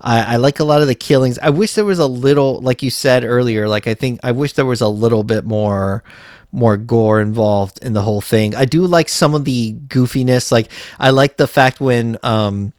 [0.00, 1.38] I, I like a lot of the killings.
[1.38, 4.54] I wish there was a little like you said earlier like I think I wish
[4.54, 6.04] there was a little bit more
[6.52, 8.54] more gore involved in the whole thing.
[8.54, 10.52] I do like some of the goofiness.
[10.52, 12.72] Like I like the fact when um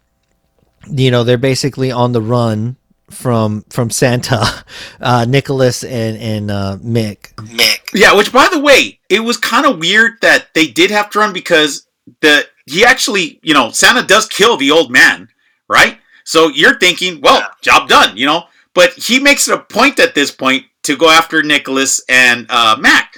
[0.89, 2.77] you know they're basically on the run
[3.09, 4.43] from from Santa,
[5.01, 7.33] uh, Nicholas and and uh, Mick.
[7.35, 7.79] Mick.
[7.93, 11.19] Yeah, which by the way, it was kind of weird that they did have to
[11.19, 11.87] run because
[12.21, 15.29] the he actually, you know, Santa does kill the old man,
[15.69, 15.97] right?
[16.25, 17.47] So you're thinking, well, Yeah.
[17.61, 18.43] job done, you know.
[18.73, 22.75] But he makes it a point at this point to go after Nicholas and uh,
[22.79, 23.15] Mac,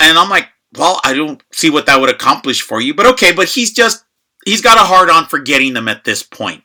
[0.00, 3.32] and I'm like, well, I don't see what that would accomplish for you, but okay.
[3.32, 4.04] But he's just
[4.46, 6.62] he's got a hard on for getting them at this point.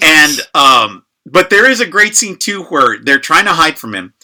[0.00, 3.94] And um, but there is a great scene too where they're trying to hide from
[3.94, 4.14] him,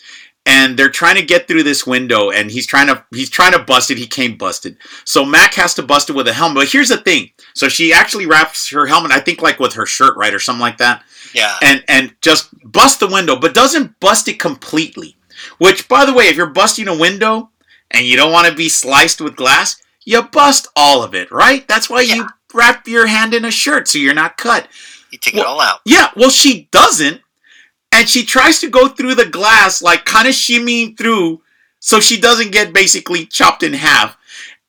[0.46, 3.58] and they're trying to get through this window, and he's trying to he's trying to
[3.58, 3.98] bust it.
[3.98, 6.56] He came busted, so Mac has to bust it with a helmet.
[6.56, 9.86] But here's the thing: so she actually wraps her helmet, I think, like with her
[9.86, 11.02] shirt, right, or something like that,
[11.32, 11.56] Yeah.
[11.62, 15.16] and and just bust the window, but doesn't bust it completely.
[15.58, 17.50] Which, by the way, if you're busting a window
[17.90, 21.66] and you don't want to be sliced with glass, you bust all of it, right?
[21.66, 24.68] That's why you wrap your hand in a shirt so you're not cut.
[25.14, 25.78] You take it all out.
[25.84, 27.20] Yeah, well, she doesn't.
[27.92, 31.40] And she tries to go through the glass, like kind of shimmying through,
[31.78, 34.16] so she doesn't get basically chopped in half.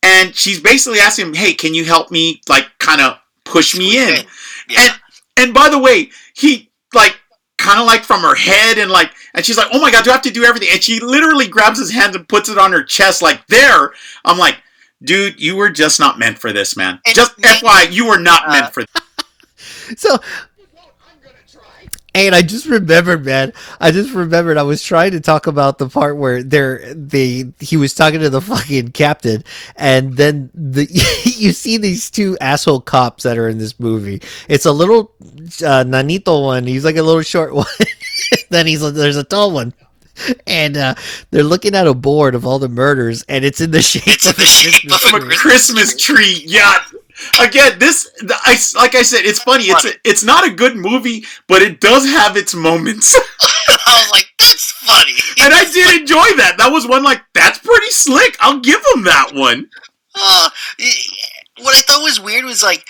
[0.04, 3.98] And she's basically asking him, hey, can you help me, like, kind of push me
[3.98, 4.26] in?
[4.70, 4.82] Yeah.
[4.82, 4.94] And
[5.38, 7.18] and by the way, he like
[7.58, 10.12] kind of like from her head and like and she's like, "Oh my god, do
[10.12, 12.72] I have to do everything?" And she literally grabs his hand and puts it on
[12.72, 13.92] her chest like there.
[14.24, 14.58] I'm like,
[15.04, 17.00] "Dude, you were just not meant for this, man.
[17.06, 18.84] And just Nick- FYI, you were not uh, meant for
[19.98, 20.18] So,
[22.16, 23.52] and I just remembered, man.
[23.82, 27.76] I just remembered I was trying to talk about the part where they're they he
[27.76, 29.44] was talking to the fucking captain,
[29.76, 30.86] and then the
[31.26, 34.22] you see these two asshole cops that are in this movie.
[34.48, 36.66] It's a little uh, nanito one.
[36.66, 37.66] He's like a little short one.
[38.50, 39.74] then he's there's a tall one.
[40.48, 40.96] And uh,
[41.32, 44.38] they're looking at a board of all the murders, and it's in the shape of
[44.38, 46.42] the shape of a of a Christmas tree.
[46.46, 46.78] Yeah.
[47.42, 49.66] Again, this the- I like I said, it's funny.
[49.66, 53.16] It's a, it's not a good movie, but it does have its moments.
[53.70, 55.14] I was like, that's funny.
[55.42, 56.56] and I did enjoy that.
[56.58, 58.36] That was one like that's pretty slick.
[58.40, 59.70] I'll give him that one.
[60.14, 60.50] Uh,
[61.62, 62.86] what I thought was weird was like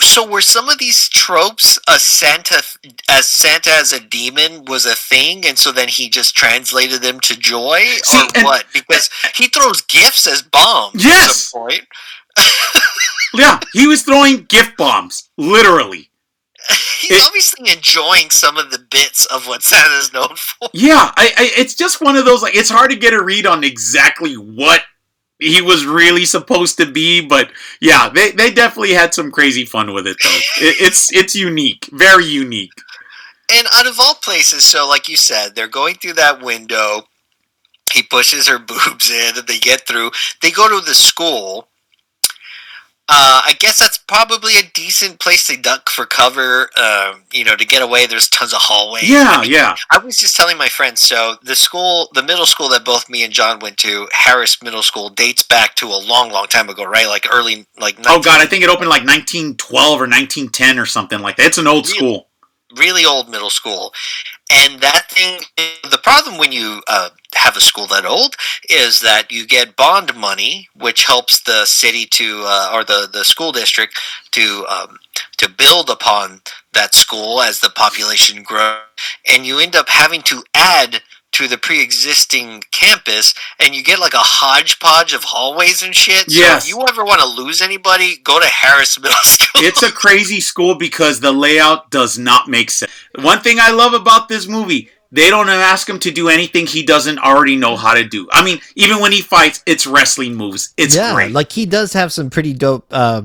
[0.00, 2.62] so were some of these tropes a Santa
[3.10, 7.20] as Santa as a demon was a thing, and so then he just translated them
[7.20, 8.64] to joy, See, or and- what?
[8.72, 11.28] Because he throws gifts as bombs Yes!
[11.28, 11.86] at some point.
[13.34, 16.10] Yeah, he was throwing gift bombs, literally.
[17.00, 20.68] He's It- obviously enjoying some of the bits of what Santa's known for.
[20.72, 23.46] Yeah, I, I, it's just one of those like it's hard to get a read
[23.46, 24.82] on exactly what
[25.38, 27.50] he was really supposed to be, but
[27.80, 30.28] yeah, they, they definitely had some crazy fun with it though.
[30.66, 32.72] it, it's it's unique, very unique.
[33.52, 37.04] And out of all places, so like you said, they're going through that window.
[37.94, 40.10] He pushes her boobs in, and they get through.
[40.42, 41.69] They go to the school.
[43.12, 46.70] Uh, I guess that's probably a decent place to duck for cover.
[46.78, 48.06] Um, you know, to get away.
[48.06, 49.10] There's tons of hallways.
[49.10, 49.74] Yeah, I mean, yeah.
[49.90, 51.00] I was just telling my friends.
[51.00, 54.82] So the school, the middle school that both me and John went to, Harris Middle
[54.84, 57.08] School, dates back to a long, long time ago, right?
[57.08, 61.18] Like early, like Oh god, I think it opened like 1912 or 1910 or something
[61.18, 61.46] like that.
[61.46, 61.98] It's an old Really?
[61.98, 62.26] school.
[62.76, 63.92] really old middle school.
[64.50, 65.40] And that thing,
[65.90, 68.34] the problem when you uh, have a school that old
[68.68, 73.24] is that you get bond money, which helps the city to, uh, or the, the
[73.24, 73.98] school district
[74.32, 74.98] to, um,
[75.36, 76.40] to build upon
[76.72, 78.78] that school as the population grows.
[79.28, 84.14] And you end up having to add to the pre-existing campus and you get like
[84.14, 86.24] a hodgepodge of hallways and shit.
[86.28, 86.64] Yes.
[86.64, 89.62] So if you ever want to lose anybody, go to Harris Middle School.
[89.62, 92.89] It's a crazy school because the layout does not make sense.
[93.22, 96.84] One thing I love about this movie, they don't ask him to do anything he
[96.84, 98.28] doesn't already know how to do.
[98.32, 100.72] I mean, even when he fights, it's wrestling moves.
[100.76, 101.32] It's yeah, great.
[101.32, 102.86] like he does have some pretty dope.
[102.90, 103.22] Uh,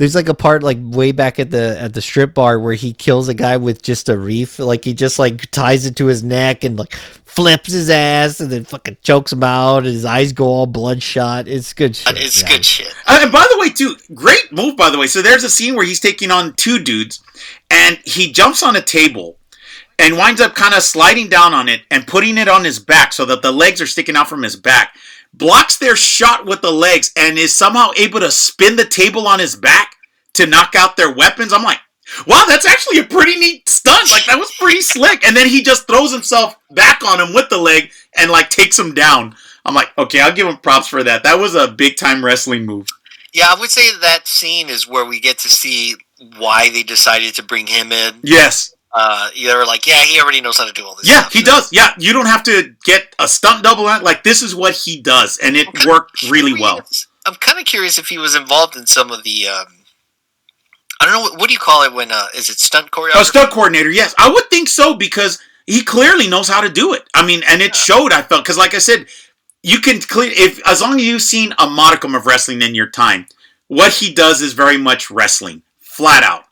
[0.00, 2.94] there's like a part like way back at the at the strip bar where he
[2.94, 4.58] kills a guy with just a reef.
[4.58, 8.50] Like he just like ties it to his neck and like flips his ass and
[8.50, 9.84] then fucking chokes him out.
[9.84, 11.48] And his eyes go all bloodshot.
[11.48, 12.16] It's good shit.
[12.16, 12.48] it's yeah.
[12.48, 12.94] good shit.
[13.06, 14.74] Uh, and by the way, too, great move.
[14.74, 17.22] By the way, so there's a scene where he's taking on two dudes,
[17.68, 19.36] and he jumps on a table,
[19.98, 23.12] and winds up kind of sliding down on it and putting it on his back
[23.12, 24.94] so that the legs are sticking out from his back.
[25.34, 29.38] Blocks their shot with the legs and is somehow able to spin the table on
[29.38, 29.89] his back
[30.34, 31.52] to knock out their weapons.
[31.52, 31.80] I'm like,
[32.26, 34.10] wow, that's actually a pretty neat stunt.
[34.10, 35.26] Like that was pretty slick.
[35.26, 38.78] And then he just throws himself back on him with the leg and like takes
[38.78, 39.34] him down.
[39.64, 41.22] I'm like, okay, I'll give him props for that.
[41.22, 42.86] That was a big time wrestling move.
[43.32, 45.94] Yeah, I would say that scene is where we get to see
[46.38, 48.14] why they decided to bring him in.
[48.22, 48.74] Yes.
[48.92, 51.08] Uh, you're like, yeah, he already knows how to do all this.
[51.08, 51.32] Yeah, stuff.
[51.32, 51.72] he does.
[51.72, 53.86] Yeah, you don't have to get a stunt double.
[53.86, 54.02] out.
[54.02, 56.80] Like this is what he does, and it worked really well.
[57.24, 59.46] I'm kind of curious if he was involved in some of the.
[59.46, 59.66] Um,
[61.00, 63.20] I don't know what, what do you call it when uh, is it stunt choreography?
[63.22, 66.92] A stunt coordinator, yes, I would think so because he clearly knows how to do
[66.94, 67.08] it.
[67.14, 68.12] I mean, and it showed.
[68.12, 69.06] I felt because, like I said,
[69.62, 72.88] you can clear if as long as you've seen a modicum of wrestling in your
[72.90, 73.26] time,
[73.68, 76.44] what he does is very much wrestling, flat out.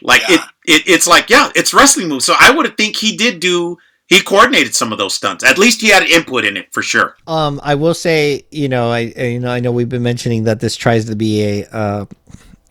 [0.00, 0.36] Like Yeah.
[0.36, 2.24] it, it, it's like yeah, it's wrestling moves.
[2.24, 3.78] So I would think he did do.
[4.08, 5.42] He coordinated some of those stunts.
[5.42, 7.16] At least he had input in it for sure.
[7.26, 10.44] Um, I will say, you know, I I- you know I know we've been mentioning
[10.44, 12.04] that this tries to be a uh,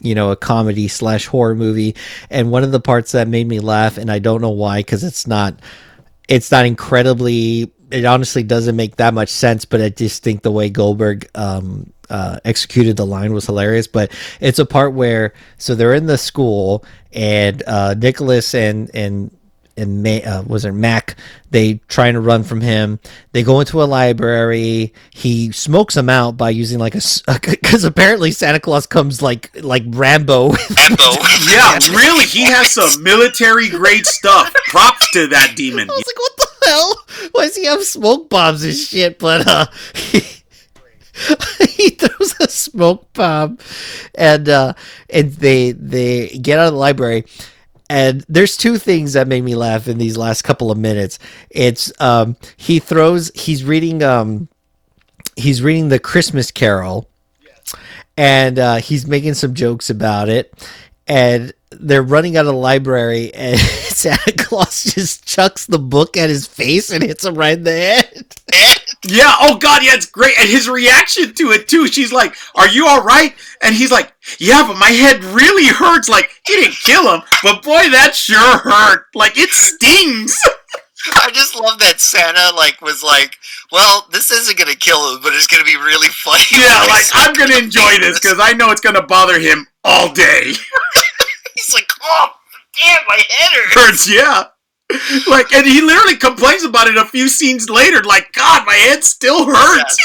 [0.02, 1.96] you know, a comedy slash horror movie,
[2.30, 5.04] and one of the parts that made me laugh, and I don't know why, because
[5.04, 5.60] it's not,
[6.28, 7.72] it's not incredibly.
[7.92, 11.92] It honestly doesn't make that much sense, but I just think the way Goldberg um,
[12.10, 13.88] uh, executed the line was hilarious.
[13.88, 19.36] But it's a part where so they're in the school, and uh, Nicholas and and
[19.78, 21.16] and Ma- uh, was it Mac?
[21.50, 23.00] They trying to run from him.
[23.32, 24.94] They go into a library.
[25.12, 27.02] He smokes them out by using like a
[27.46, 30.50] because apparently Santa Claus comes like like Rambo.
[30.52, 30.58] Rambo.
[31.52, 34.54] Yeah, really, he has some military grade stuff.
[34.68, 35.90] Props to that demon.
[35.90, 37.30] I was like, what the hell?
[37.32, 39.20] Why does he have smoke bombs and shit?
[39.20, 39.66] But uh,
[39.96, 40.20] he,
[41.68, 43.58] he throws a smoke bomb,
[44.16, 44.74] and uh,
[45.10, 47.26] and they they get out of the library.
[47.92, 51.20] And there's two things that made me laugh in these last couple of minutes.
[51.50, 54.48] It's um, he throws he's reading um,
[55.36, 57.10] he's reading the Christmas Carol,
[58.16, 60.54] and uh, he's making some jokes about it.
[61.06, 66.30] And they're running out of the library, and Santa Claus just chucks the book at
[66.30, 68.81] his face and hits him right in the head.
[69.08, 70.38] Yeah, oh god, yeah, it's great.
[70.40, 71.88] And his reaction to it too.
[71.88, 73.34] She's like, Are you alright?
[73.64, 76.08] And he's like, Yeah, but my head really hurts.
[76.08, 79.06] Like, he didn't kill him, but boy, that sure hurt.
[79.16, 80.40] Like it stings.
[81.16, 83.38] I just love that Santa like was like,
[83.72, 86.44] well, this isn't gonna kill him, but it's gonna be really funny.
[86.52, 90.44] Yeah, like I'm gonna enjoy this because I know it's gonna bother him all day.
[91.56, 92.28] he's like, oh,
[92.82, 93.74] damn, my head hurts.
[93.74, 94.44] Hurts, yeah.
[95.28, 98.04] Like, and he literally complains about it a few scenes later.
[98.04, 99.98] Like, God, my head still hurts.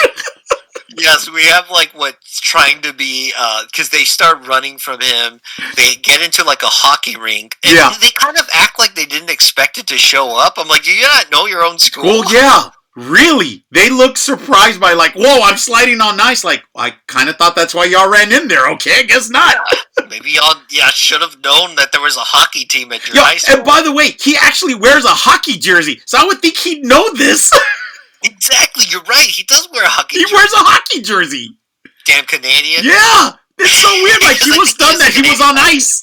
[0.99, 5.41] Yes, we have like what's trying to be uh, because they start running from him.
[5.77, 7.57] They get into like a hockey rink.
[7.65, 7.93] And Yeah.
[8.01, 10.55] they kind of act like they didn't expect it to show up.
[10.57, 12.05] I'm like, do you not know your own school?
[12.05, 13.65] Well, yeah, really.
[13.71, 16.43] They look surprised by like, whoa, I'm sliding on ice.
[16.45, 18.69] Like, I kind of thought that's why y'all ran in there.
[18.73, 19.57] Okay, I guess not.
[20.11, 23.23] Maybe y'all yeah should have known that there was a hockey team at your Yo,
[23.23, 23.57] high school.
[23.57, 26.85] and by the way, he actually wears a hockey jersey, so I would think he'd
[26.85, 27.53] know this.
[28.25, 29.27] exactly, you're right.
[29.29, 30.17] He does wear a hockey.
[30.19, 30.35] he jersey.
[30.35, 31.59] wears a hockey jersey.
[32.07, 32.85] damn Canadian.
[32.85, 34.21] Yeah, it's so weird.
[34.23, 36.03] Like he Like, was stunned that he was on ice.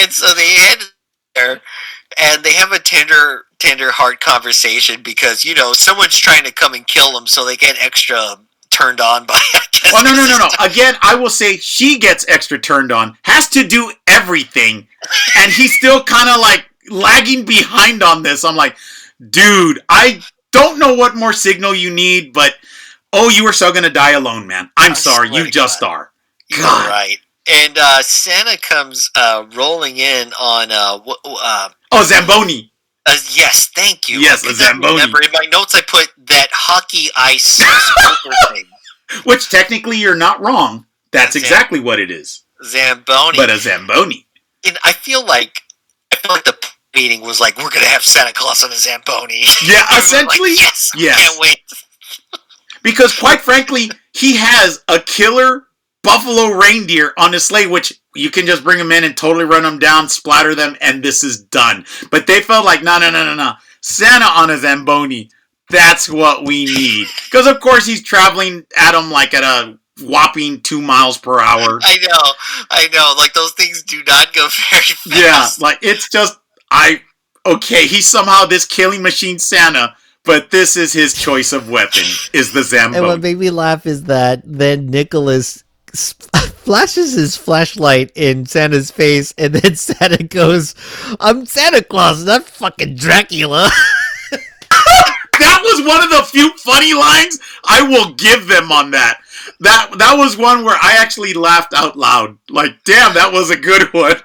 [0.00, 0.78] And so they head
[1.34, 1.60] there,
[2.18, 6.74] and they have a tender, tender heart conversation because you know someone's trying to come
[6.74, 8.36] and kill them, so they get extra
[8.70, 9.34] turned on by.
[9.54, 10.48] I guess, Oh no no no no!
[10.64, 13.16] Again, I will say she gets extra turned on.
[13.22, 14.86] Has to do everything,
[15.38, 18.44] and he's still kind of like lagging behind on this.
[18.44, 18.76] I'm like,
[19.30, 20.20] dude, I
[20.52, 22.54] don't know what more signal you need, but
[23.12, 24.70] oh, you are so gonna die alone, man.
[24.76, 25.90] I'm I sorry, you just God.
[25.90, 26.12] are.
[26.50, 26.88] You're God.
[26.88, 27.18] right.
[27.48, 32.72] And uh, Santa comes uh, rolling in on uh, uh, Oh, Zamboni.
[33.06, 34.18] uh, yes, thank you.
[34.20, 34.92] Yes, I could Zamboni.
[34.94, 37.56] Remember, in my notes, I put that hockey ice
[38.54, 38.64] thing,
[39.24, 40.86] Which technically you're not wrong.
[41.12, 42.44] That's Zam- exactly what it is.
[42.64, 43.36] Zamboni.
[43.36, 44.26] But a Zamboni.
[44.66, 45.62] and I feel like
[46.12, 46.56] I feel like the
[46.94, 49.44] meeting was like, we're gonna have Santa Claus on a Zamboni.
[49.66, 51.18] Yeah, I was like, essentially, yes, yes.
[51.28, 51.58] can't wait.
[52.82, 55.64] Because quite frankly, he has a killer
[56.02, 59.62] buffalo reindeer on his sleigh, which you can just bring them in and totally run
[59.62, 61.84] them down, splatter them, and this is done.
[62.10, 63.52] But they felt like, no, no, no, no, no.
[63.80, 65.30] Santa on a Zamboni.
[65.70, 67.06] That's what we need.
[67.30, 71.78] Because, of course, he's traveling at them like at a whopping two miles per hour.
[71.82, 72.32] I know,
[72.70, 73.14] I know.
[73.16, 75.06] Like those things do not go very fast.
[75.06, 76.38] Yeah, like it's just,
[76.72, 77.02] I,
[77.46, 79.94] okay, he's somehow this killing machine Santa,
[80.24, 82.98] but this is his choice of weapon, is the Zamboni.
[82.98, 85.64] And what made me laugh is that then Nicholas s-
[86.64, 90.74] flashes his flashlight in Santa's face, and then Santa goes,
[91.18, 93.70] "I'm Santa Claus, not fucking Dracula."
[94.30, 99.20] that was one of the few funny lines I will give them on that.
[99.60, 102.38] That that was one where I actually laughed out loud.
[102.48, 104.16] Like, damn, that was a good one.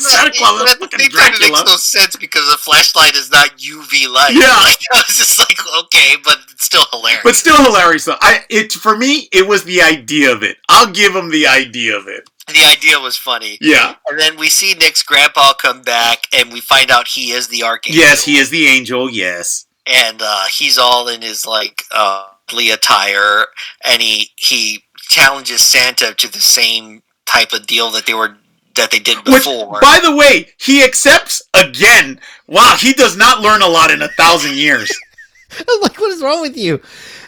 [0.00, 1.50] Santa Claus, But that's at the fucking same it Dracula.
[1.58, 4.32] makes no sense because the flashlight is not UV light.
[4.34, 4.48] Yeah.
[4.62, 7.20] like, I was just like, okay, but it's still hilarious.
[7.24, 8.16] But still hilarious though.
[8.20, 10.56] I it for me, it was the idea of it.
[10.68, 12.28] I'll give him the idea of it.
[12.48, 13.58] the idea was funny.
[13.60, 13.94] Yeah.
[14.08, 17.62] And then we see Nick's grandpa come back, and we find out he is the
[17.62, 18.00] archangel.
[18.02, 19.10] Yes, he is the angel.
[19.10, 19.66] Yes.
[19.86, 22.26] and uh, he's all in his like uh,
[22.72, 23.46] attire,
[23.84, 28.36] and he he challenges Santa to the same type of deal that they were
[28.74, 29.44] that they did Which,
[29.80, 32.20] by the way, he accepts again.
[32.46, 34.90] Wow, he does not learn a lot in a thousand years.
[35.58, 36.80] I'm like, "What is wrong with you?"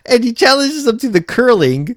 [0.07, 1.97] And he challenges him to the curling.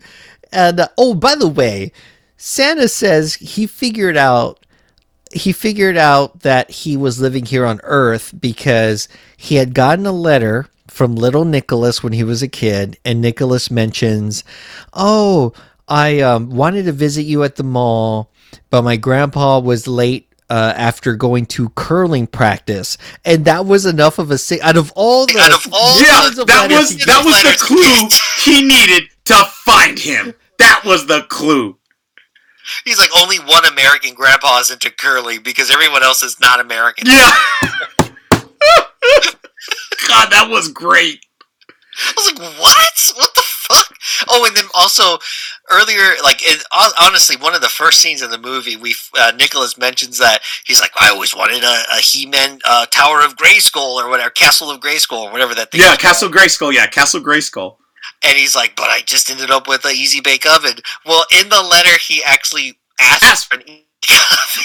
[0.52, 1.92] And uh, oh, by the way,
[2.38, 4.66] Santa says he figured out
[5.32, 10.12] he figured out that he was living here on Earth because he had gotten a
[10.12, 14.44] letter from little Nicholas when he was a kid, and Nicholas mentions,
[14.94, 15.54] "Oh,
[15.88, 18.32] I um, wanted to visit you at the mall,
[18.70, 24.18] but my grandpa was late." Uh, after going to curling practice, and that was enough
[24.18, 27.44] of a si- out of all the Out of all yeah, that was that was
[27.44, 28.08] the clue
[28.46, 29.36] he needed to
[29.66, 30.34] find him.
[30.58, 31.78] That was the clue.
[32.86, 37.08] he's like only one American grandpa is into curling because everyone else is not American.
[37.08, 37.36] Yeah.
[40.08, 41.26] God, that was great.
[42.00, 43.18] I was like, what?
[43.18, 43.98] What the fuck?
[44.30, 45.18] Oh, and then also
[45.70, 46.64] earlier, like it,
[47.02, 50.82] honestly, one of the first scenes in the movie, we uh, Nicholas mentions that he's
[50.82, 54.80] like, I always wanted a, a He-Man uh, Tower of Grayskull or whatever, Castle of
[54.80, 55.82] Grayskull or whatever that thing.
[55.82, 56.42] Yeah, is Castle called.
[56.42, 56.74] Grayskull.
[56.74, 57.78] Yeah, Castle Grayskull.
[58.24, 60.74] And he's like, but I just ended up with an Easy Bake Oven.
[61.06, 63.84] Well, in the letter, he actually asked Ask- for an Easy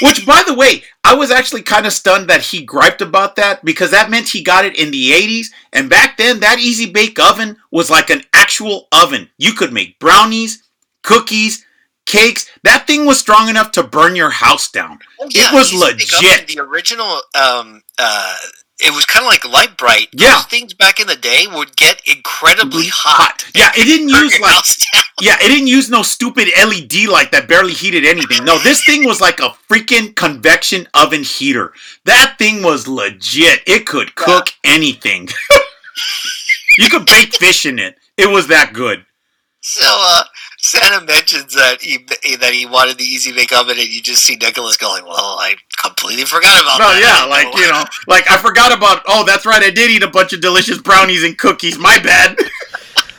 [0.00, 3.64] Which, by the way, I was actually kind of stunned that he griped about that
[3.64, 5.46] because that meant he got it in the 80s.
[5.72, 9.30] And back then, that Easy Bake Oven was like an actual oven.
[9.38, 10.61] You could make brownies,
[11.02, 11.64] cookies,
[12.06, 12.48] cakes.
[12.64, 14.98] That thing was strong enough to burn your house down.
[15.20, 16.48] Oh, It was legit.
[16.48, 18.36] The original, um, uh,
[18.80, 20.08] it was kind of like Lite-Brite.
[20.12, 20.34] Yeah.
[20.34, 23.44] Those things back in the day would get incredibly hot.
[23.54, 24.54] Yeah, it didn't use like.
[25.20, 28.44] Yeah, it didn't use no stupid LED light that barely heated anything.
[28.44, 31.72] No, this thing was like a freaking convection oven heater.
[32.06, 33.60] That thing was legit.
[33.66, 35.28] It could cook anything.
[36.78, 37.96] you could bake fish in it.
[38.16, 39.04] It was that good.
[39.60, 40.24] So uh,
[40.64, 41.98] Santa mentions that he
[42.36, 45.56] that he wanted the easy bake oven, and you just see Nicholas going, "Well, I
[45.76, 49.44] completely forgot about No, that." yeah, like, you know, like I forgot about, oh, that's
[49.44, 51.78] right, I did eat a bunch of delicious brownies and cookies.
[51.78, 52.38] My bad.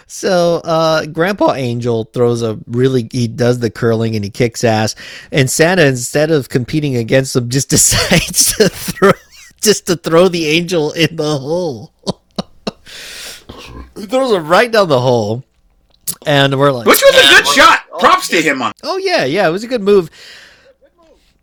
[0.07, 4.93] So uh, Grandpa Angel throws a really he does the curling and he kicks ass,
[5.31, 9.11] and Santa instead of competing against him just decides to throw
[9.59, 11.93] just to throw the angel in the hole.
[13.97, 15.43] he throws him right down the hole,
[16.25, 17.81] and we're like, Which was a good shot.
[17.91, 18.71] oh, Props to him on.
[18.83, 20.09] Oh yeah, yeah, it was a good move.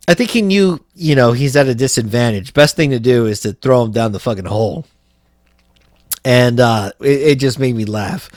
[0.07, 2.53] I think he knew, you know, he's at a disadvantage.
[2.53, 4.85] Best thing to do is to throw him down the fucking hole.
[6.25, 8.29] And uh it, it just made me laugh.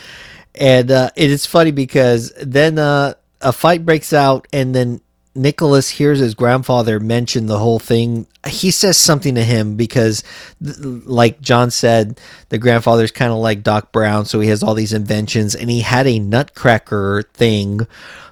[0.55, 5.01] And uh it is funny because then uh a fight breaks out and then
[5.35, 8.27] Nicholas hears his grandfather mention the whole thing.
[8.47, 10.23] He says something to him because,
[10.63, 12.21] th- like John said,
[12.51, 15.81] the grandfather's kind of like Doc Brown, so he has all these inventions, and he
[15.81, 17.87] had a nutcracker thing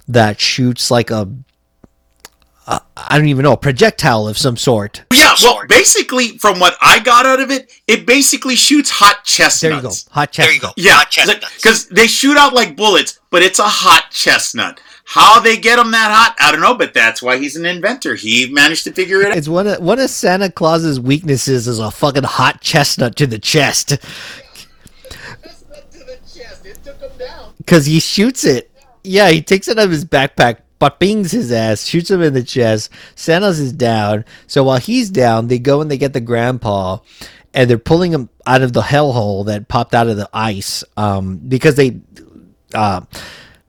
[0.06, 1.28] that shoots like a,
[2.66, 5.02] a I don't even know, a projectile of some sort.
[5.12, 9.60] Yeah, well, basically, from what I got out of it, it basically shoots hot chestnuts.
[9.60, 10.46] There you go, hot chestnut.
[10.46, 10.70] There you go.
[10.76, 11.56] Yeah, Hot chestnuts.
[11.56, 14.80] because they shoot out like bullets, but it's a hot chestnut.
[15.04, 18.14] How they get him that hot, I don't know, but that's why he's an inventor.
[18.14, 19.36] He managed to figure it out.
[19.36, 23.38] It's one of one of Santa Claus's weaknesses is a fucking hot chestnut to the
[23.38, 23.90] chest.
[23.90, 26.64] Chestnut to the chest.
[26.64, 27.52] It took him down.
[27.58, 28.70] Because he shoots it.
[29.04, 32.34] Yeah, he takes it out of his backpack, but bings his ass, shoots him in
[32.34, 32.90] the chest.
[33.16, 34.24] Santa's is down.
[34.46, 36.98] So while he's down, they go and they get the grandpa,
[37.52, 40.84] and they're pulling him out of the hellhole that popped out of the ice.
[40.96, 42.00] Um, because they,
[42.74, 43.00] uh,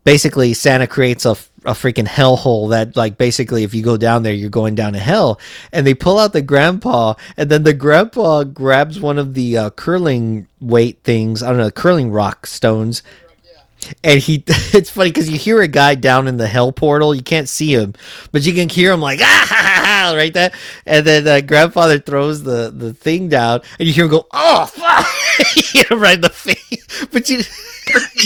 [0.03, 1.31] basically Santa creates a,
[1.65, 4.99] a freaking hellhole that like basically if you go down there you're going down to
[4.99, 5.39] hell.
[5.71, 9.69] And they pull out the grandpa and then the grandpa grabs one of the uh,
[9.71, 13.03] curling weight things I don't know curling rock stones.
[14.03, 17.23] And he it's funny because you hear a guy down in the hell portal you
[17.23, 17.93] can't see him
[18.31, 20.51] but you can hear him like ah ha, ha, ha, right there.
[20.85, 24.65] And then uh, grandfather throws the the thing down and you hear him go oh
[24.73, 27.07] fuck right in the face.
[27.11, 27.43] But you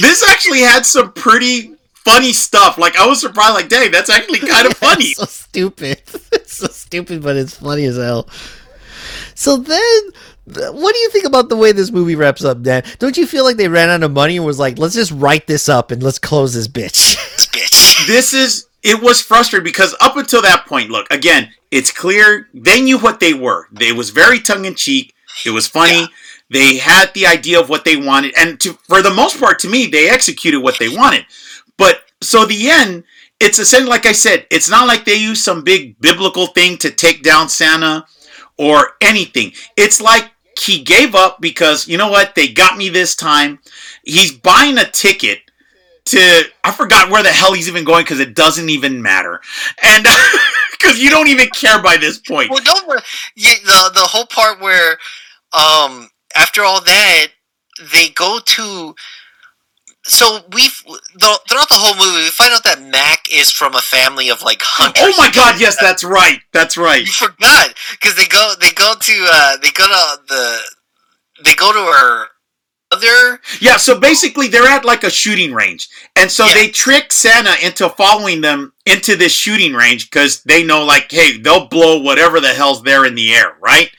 [0.02, 1.74] this actually had some pretty
[2.08, 2.78] funny stuff.
[2.78, 3.54] Like I was surprised.
[3.54, 5.06] Like, dang, that's actually kind of funny.
[5.06, 6.02] It's so stupid.
[6.32, 8.30] It's so stupid, but it's funny as hell.
[9.36, 10.02] So then,
[10.46, 12.84] what do you think about the way this movie wraps up, Dan?
[13.00, 15.46] Don't you feel like they ran out of money and was like, let's just write
[15.46, 17.16] this up and let's close this bitch?
[17.38, 18.08] This bitch.
[18.08, 22.82] this is it was frustrating because up until that point, look again, it's clear they
[22.82, 23.68] knew what they were.
[23.72, 25.14] They was very tongue in cheek.
[25.46, 26.02] It was funny.
[26.02, 26.08] Yeah.
[26.50, 29.70] They had the idea of what they wanted, and to, for the most part, to
[29.70, 31.26] me, they executed what they wanted.
[31.78, 33.04] But so the end,
[33.40, 36.90] it's essentially like I said, it's not like they used some big biblical thing to
[36.90, 38.06] take down Santa
[38.58, 39.52] or anything.
[39.76, 42.34] It's like he gave up because you know what?
[42.36, 43.60] They got me this time.
[44.04, 45.40] He's buying a ticket
[46.08, 49.42] to I forgot where the hell he's even going because it doesn't even matter,
[49.84, 50.06] and
[50.72, 52.50] because you don't even care by this point.
[52.50, 52.88] Well, don't.
[52.88, 54.98] The the whole part where,
[55.54, 57.28] um, after all that,
[57.94, 58.96] they go to.
[60.04, 60.82] So we've
[61.16, 64.42] the, throughout the whole movie, we find out that Mac is from a family of
[64.42, 65.04] like hunters.
[65.04, 65.60] Oh my God!
[65.60, 66.40] Yes, that's right.
[66.54, 67.02] That's right.
[67.02, 70.60] You forgot because they go they go to uh they go to the
[71.44, 72.28] they go to her
[72.92, 73.78] other Yeah.
[73.78, 76.54] So basically, they're at like a shooting range, and so Yeah.
[76.54, 81.38] they trick Santa into following them into this shooting range because they know, like, hey,
[81.38, 83.92] they'll blow whatever the hell's there in the air, right?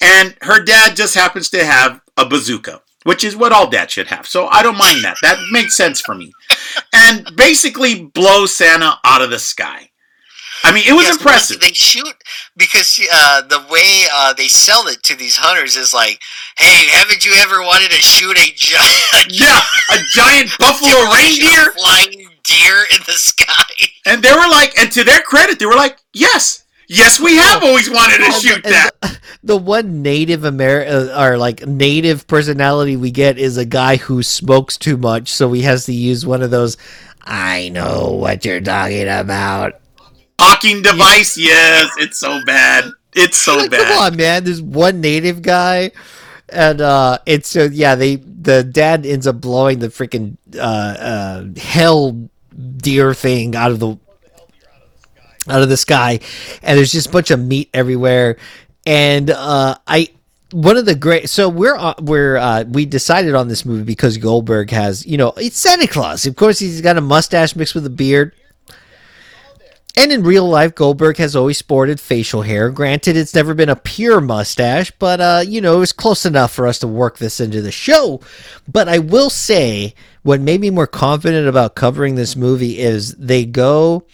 [0.00, 4.06] And her dad just happens to have a bazooka, which is what all dads should
[4.08, 4.26] have.
[4.26, 5.16] So I don't mind that.
[5.22, 6.32] That makes sense for me.
[6.92, 9.90] And basically blow Santa out of the sky.
[10.64, 11.60] I mean, it was Yes, impressive.
[11.60, 12.14] They shoot
[12.56, 16.20] because uh, the way uh, they sell it to these hunters is like,
[16.58, 19.60] "Hey, haven't you ever wanted to shoot a giant, Yeah,
[19.92, 21.70] a giant buffalo reindeer.
[21.78, 23.70] flying deer in the sky?"
[24.04, 27.62] And they were like, and to their credit, they were like, yes, yes, we have
[27.62, 28.90] always wanted to shoot that.
[29.00, 34.22] The, the one native American or like native personality we get is a guy who
[34.22, 36.76] smokes too much, so he has to use one of those.
[37.22, 39.74] I know what you're talking about.
[40.40, 42.90] Hawking device, yes, it's so bad.
[43.14, 44.12] It's so Like, come bad.
[44.12, 44.44] on, man.
[44.44, 45.90] There's one native guy,
[46.48, 47.94] and uh, it's so yeah.
[47.96, 52.28] They the dad ends up blowing the freaking uh, uh, hell
[52.76, 53.96] deer thing out of the
[55.50, 56.20] out of the sky,
[56.62, 58.36] and there's just a bunch of meat everywhere.
[58.86, 60.10] And uh, I
[60.52, 64.16] one of the great so we're uh, we're uh, we decided on this movie because
[64.16, 66.26] Goldberg has you know it's Santa Claus.
[66.26, 68.34] Of course, he's got a mustache mixed with a beard.
[69.96, 72.70] And in real life, Goldberg has always sported facial hair.
[72.70, 76.52] Granted, it's never been a pure mustache, but uh, you know, it was close enough
[76.52, 78.20] for us to work this into the show.
[78.68, 83.44] But I will say, what made me more confident about covering this movie is they
[83.44, 84.04] go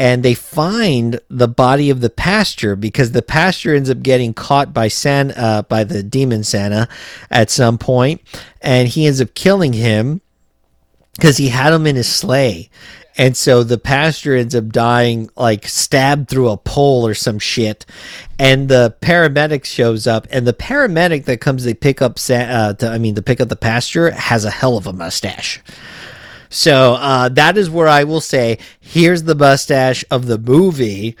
[0.00, 4.72] and they find the body of the pasture because the pasture ends up getting caught
[4.72, 6.88] by San uh, by the demon Santa
[7.30, 8.22] at some point,
[8.62, 10.22] and he ends up killing him
[11.16, 12.70] because he had him in his sleigh.
[13.18, 17.84] And so the pastor ends up dying, like stabbed through a pole or some shit.
[18.38, 22.88] And the paramedic shows up, and the paramedic that comes to pick up, uh, to,
[22.88, 25.60] I mean, to pick up the pasture has a hell of a mustache.
[26.50, 31.16] So uh, that is where I will say, here's the mustache of the movie.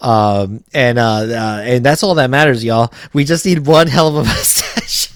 [0.00, 2.92] Um, and uh, uh, and that's all that matters, y'all.
[3.14, 5.10] We just need one hell of a mustache.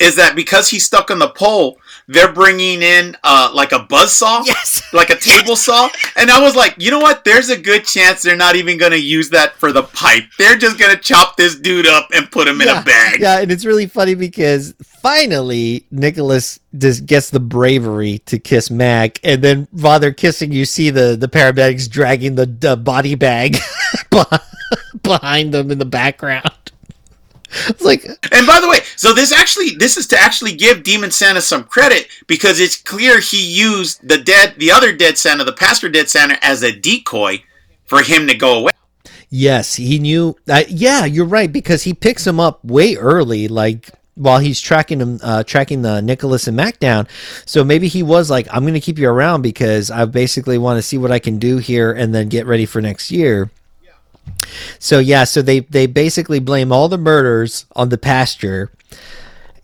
[0.00, 1.78] Is that because he's stuck on the pole?
[2.08, 4.82] They're bringing in uh, like a buzz saw, Yes.
[4.92, 7.24] like a table saw, and I was like, you know what?
[7.24, 10.24] There's a good chance they're not even going to use that for the pipe.
[10.36, 13.20] They're just going to chop this dude up and put him in a bag.
[13.20, 14.74] Yeah, and it's really funny because
[15.04, 20.64] finally Nicholas just gets the bravery to kiss Mac, and then while they're kissing, you
[20.64, 23.58] see the the paramedics dragging the, the body bag
[25.02, 26.50] behind them in the background.
[27.68, 31.12] It's like, And by the way, so this actually this is to actually give Demon
[31.12, 35.52] Santa some credit because it's clear he used the dead the other dead Santa, the
[35.52, 37.44] pastor dead Santa as a decoy
[37.84, 38.72] for him to go away.
[39.30, 40.34] yes, he knew.
[40.48, 45.00] Uh, yeah, you're right because he picks him up way early, like while he's tracking
[45.00, 47.06] him, uh, tracking the Nicholas and Mac down.
[47.46, 50.78] So maybe he was like, "I'm going to keep you around because I basically want
[50.78, 53.50] to see what I can do here and then get ready for next year."
[54.78, 58.70] So yeah, so they they basically blame all the murders on the pasture,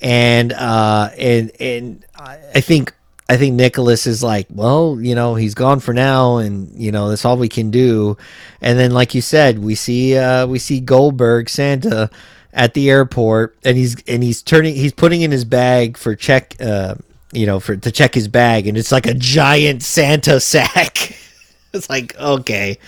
[0.01, 2.95] and uh, and and I think
[3.29, 7.09] I think Nicholas is like, well, you know, he's gone for now, and you know
[7.09, 8.17] that's all we can do.
[8.61, 12.11] And then, like you said, we see uh, we see Goldberg Santa
[12.53, 16.57] at the airport, and he's and he's turning he's putting in his bag for check,
[16.61, 16.95] uh,
[17.33, 21.17] you know, for to check his bag, and it's like a giant Santa sack.
[21.73, 22.79] it's like okay.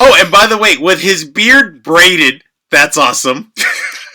[0.00, 3.52] Oh, and by the way, with his beard braided, that's awesome.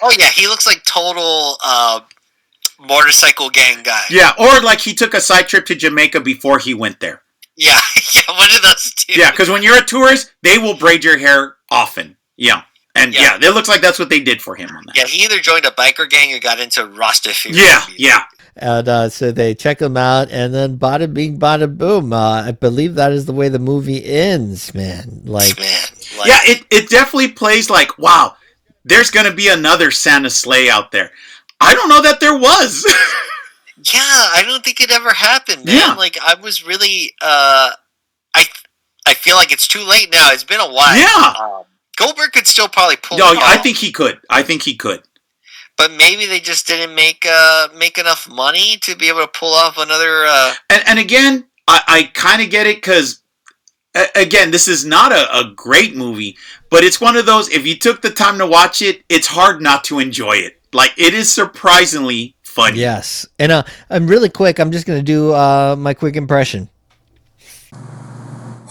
[0.05, 2.01] Oh yeah, he looks like total uh,
[2.77, 4.01] motorcycle gang guy.
[4.09, 7.21] yeah, or like he took a side trip to Jamaica before he went there.
[7.55, 7.79] yeah,
[8.13, 8.21] yeah.
[8.27, 9.13] One of those two.
[9.17, 12.17] Yeah, because when you're a tourist, they will braid your hair often.
[12.35, 12.63] Yeah.
[12.95, 13.37] And yeah.
[13.41, 13.49] Yeah.
[13.49, 14.95] it looks like that's what they did for him on that.
[14.95, 17.55] Yeah, he either joined a biker gang or got into Rastafari.
[17.55, 18.23] Yeah, yeah.
[18.55, 22.13] And uh, so they check him out, and then bada bing, bada boom.
[22.13, 25.21] Uh, I believe that is the way the movie ends, man.
[25.25, 25.81] Like, man.
[26.19, 28.35] Like, Yeah, it, it definitely plays like, wow,
[28.85, 31.09] there's going to be another Santa's Slay out there.
[31.59, 32.85] I don't know that there was.
[33.91, 35.75] Yeah, I don't think it ever happened, man.
[35.75, 35.93] Yeah.
[35.95, 37.71] Like I was really uh
[38.33, 38.45] I
[39.05, 40.29] I feel like it's too late now.
[40.31, 40.95] It's been a while.
[40.95, 41.33] Yeah.
[41.37, 41.63] Um,
[41.97, 44.19] Goldberg could still probably pull no, it off, I think he could.
[44.29, 45.03] I think he could.
[45.77, 49.53] but maybe they just didn't make uh make enough money to be able to pull
[49.53, 53.21] off another uh And, and again, I, I kind of get it because,
[54.15, 56.37] again, this is not a, a great movie,
[56.69, 59.61] but it's one of those, if you took the time to watch it, it's hard
[59.61, 60.59] not to enjoy it.
[60.73, 62.79] Like, it is surprisingly funny.
[62.79, 63.25] yes.
[63.39, 64.59] And uh, I'm really quick.
[64.59, 66.69] I'm just gonna do uh my quick impression.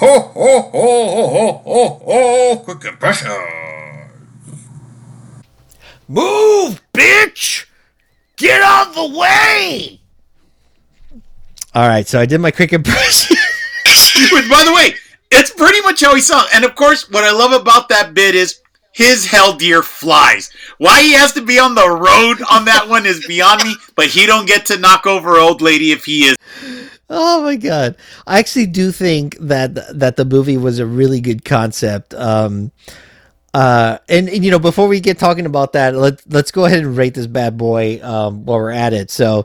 [0.03, 2.57] Ho, ho, ho, ho, ho, ho, ho.
[2.65, 3.31] Quick impression.
[6.09, 7.67] Move, bitch!
[8.35, 10.01] Get out of the way!
[11.73, 13.37] All right, so I did my quick impression.
[14.33, 14.97] Which, by the way,
[15.31, 16.47] it's pretty much how he sung.
[16.53, 18.61] And of course, what I love about that bit is
[18.93, 20.51] his hell deer flies.
[20.79, 23.77] Why he has to be on the road on that one is beyond me.
[23.95, 26.37] But he don't get to knock over old lady if he is.
[27.15, 27.97] Oh my god!
[28.27, 32.15] I actually do think that that the movie was a really good concept.
[32.15, 32.73] Um,
[33.53, 36.79] uh, and, and you know, before we get talking about that, let let's go ahead
[36.79, 39.11] and rate this bad boy um, while we're at it.
[39.11, 39.45] So,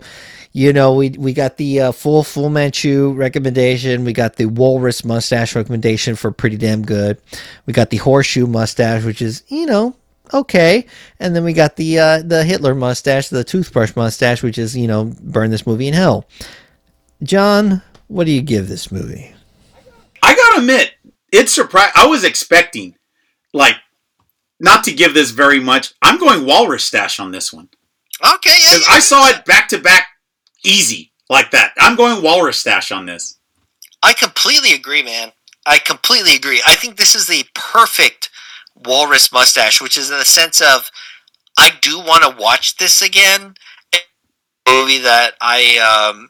[0.54, 4.06] you know, we we got the uh, full Fu Manchu recommendation.
[4.06, 7.20] We got the Walrus mustache recommendation for pretty damn good.
[7.66, 9.94] We got the horseshoe mustache, which is you know
[10.34, 10.86] okay,
[11.20, 14.88] and then we got the uh, the Hitler mustache, the toothbrush mustache, which is you
[14.88, 16.26] know burn this movie in hell.
[17.24, 19.34] John, what do you give this movie?
[20.24, 20.94] I gotta admit,
[21.32, 21.94] it's surprised.
[21.96, 22.96] I was expecting,
[23.54, 23.76] like,
[24.60, 25.94] not to give this very much.
[26.02, 27.70] I'm going Walrus Stash on this one
[28.24, 28.74] Okay, yeah.
[28.74, 30.08] because I saw it back to back,
[30.66, 31.74] easy like that.
[31.78, 33.38] I'm going Walrus Stash on this.
[34.02, 35.32] I completely agree, man.
[35.66, 36.62] I completely agree.
[36.66, 38.30] I think this is the perfect
[38.86, 40.90] walrus mustache, which is in the sense of
[41.58, 43.54] I do want to watch this again.
[43.94, 44.00] A
[44.72, 46.30] movie that I um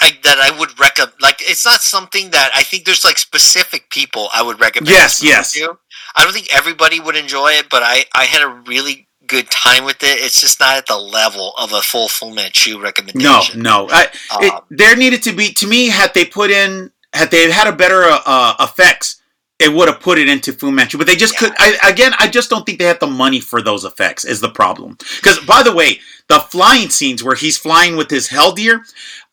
[0.00, 1.12] I that I would recommend.
[1.20, 4.90] Like, it's not something that I think there's like specific people I would recommend.
[4.90, 5.52] Yes, yes.
[5.52, 5.78] to.
[6.16, 9.84] I don't think everybody would enjoy it, but I I had a really good time
[9.84, 10.18] with it.
[10.24, 13.60] It's just not at the level of a full Fu Manchu recommendation.
[13.62, 13.86] no.
[13.90, 14.06] I,
[14.40, 17.66] it, Um, there needed to be to me had they put in had they had
[17.66, 19.20] a better uh, effects,
[19.58, 20.96] it would have put it into Fu Manchu.
[20.98, 21.48] But they just Yeah.
[21.48, 21.52] could.
[21.58, 24.24] I, again, I just don't think they had the money for those effects.
[24.24, 24.96] Is the problem?
[25.16, 28.84] Because by the way, the flying scenes where he's flying with his hell deer,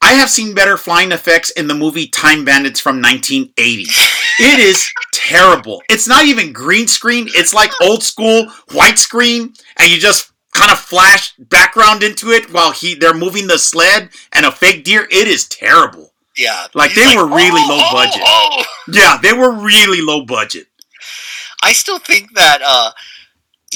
[0.06, 3.86] I have seen better flying effects in the movie Time Bandits from 1980.
[4.38, 5.82] It is terrible.
[5.90, 7.26] It's not even green screen.
[7.30, 12.54] It's like old school white screen, and you just kind of flash background into it
[12.54, 15.08] while he they're moving the sled and a fake deer.
[15.10, 16.14] It is terrible.
[16.38, 20.24] Yeah, Like, they were really "Oh, low oh, budget." oh." Yeah, they were really low
[20.26, 20.68] budget.
[21.64, 22.92] I still think that uh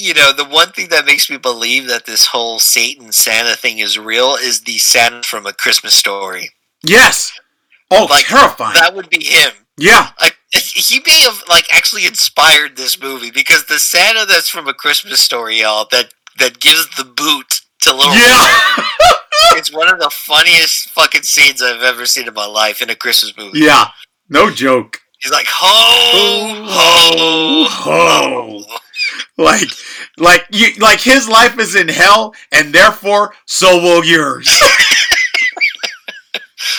[0.00, 3.78] you know, the one thing that makes me believe that this whole Satan Santa thing
[3.78, 6.50] is real is the Santa from a Christmas story.
[6.82, 7.32] Yes.
[7.90, 8.74] Oh, Like, terrifying.
[8.74, 9.52] That would be him.
[9.76, 10.10] yeah.
[10.20, 14.74] Like he may have like actually inspired this movie because the Santa that's from a
[14.74, 18.58] Christmas story, y'all, that that gives the boot to little Yeah.
[19.52, 22.94] it's one of the funniest fucking scenes I've ever seen in my life in a
[22.96, 23.60] Christmas movie.
[23.60, 23.88] yeah.
[24.28, 25.00] No joke.
[25.20, 28.64] He's like ho ho Ho.
[29.38, 29.68] Like,
[30.18, 34.48] like you, like his life is in hell, and therefore so will yours.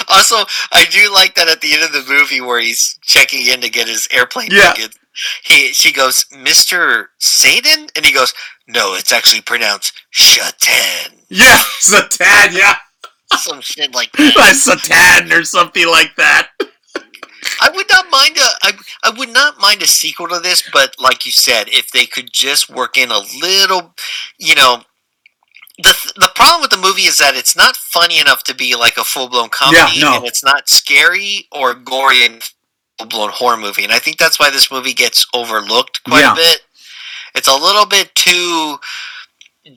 [0.09, 0.35] Also,
[0.71, 3.69] I do like that at the end of the movie where he's checking in to
[3.69, 4.73] get his airplane Yeah.
[4.73, 4.95] ticket.
[5.43, 7.05] He she goes, Mr.
[7.17, 7.87] Satan?
[7.95, 8.33] And he goes,
[8.67, 11.13] No, it's actually pronounced Shatan.
[11.29, 12.55] yeah, Satan.
[12.55, 12.75] Yeah,
[13.37, 14.35] Some shit like that.
[14.35, 16.49] like Satan or something like that.
[17.63, 18.71] I would not mind a I,
[19.03, 22.31] I would not mind a sequel to this, but like you said, if they could
[22.33, 23.93] just work in a little
[24.37, 24.83] you know
[25.77, 28.97] the the problem with the movie is that it's not funny enough to be like
[28.97, 30.17] a full blown comedy, Yeah, no.
[30.17, 32.43] and it's not scary or gory and
[32.97, 33.83] full blown horror movie.
[33.83, 36.33] And I think that's why this movie gets overlooked quite Yeah.
[36.33, 36.61] a bit.
[37.35, 38.77] It's a little bit too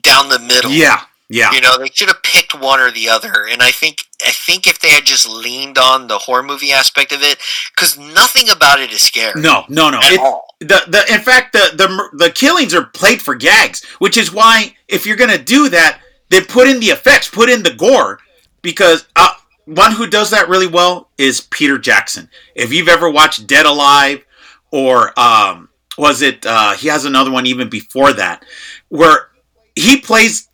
[0.01, 0.71] down the middle.
[0.71, 3.47] Yeah, yeah, You know, they should have picked one or the other.
[3.51, 7.11] And I think I think if they had just leaned on the horror movie aspect
[7.11, 7.39] of it,
[7.75, 9.41] because nothing about it is scary.
[9.41, 9.97] no, no, no.
[9.99, 10.55] At It, all.
[10.59, 14.75] the the in fact the the the killings are played for gags, which is why
[14.87, 18.19] if you're gonna do that, then put in the effects, put in the gore,
[18.61, 19.33] because uh,
[19.65, 22.29] one who does that really well is Peter Jackson.
[22.55, 24.23] If you've ever watched Dead Alive,
[24.71, 28.45] or um, was it uh, he has another one even before that,
[28.89, 29.29] where
[29.75, 30.49] he plays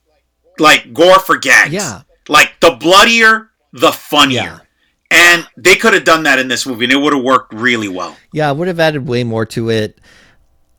[0.61, 1.73] like gore for gags.
[1.73, 2.01] Yeah.
[2.29, 4.41] like the bloodier, the funnier.
[4.41, 4.59] Yeah.
[5.13, 7.89] And they could have done that in this movie, and it would have worked really
[7.89, 8.15] well.
[8.31, 9.99] Yeah, I would have added way more to it.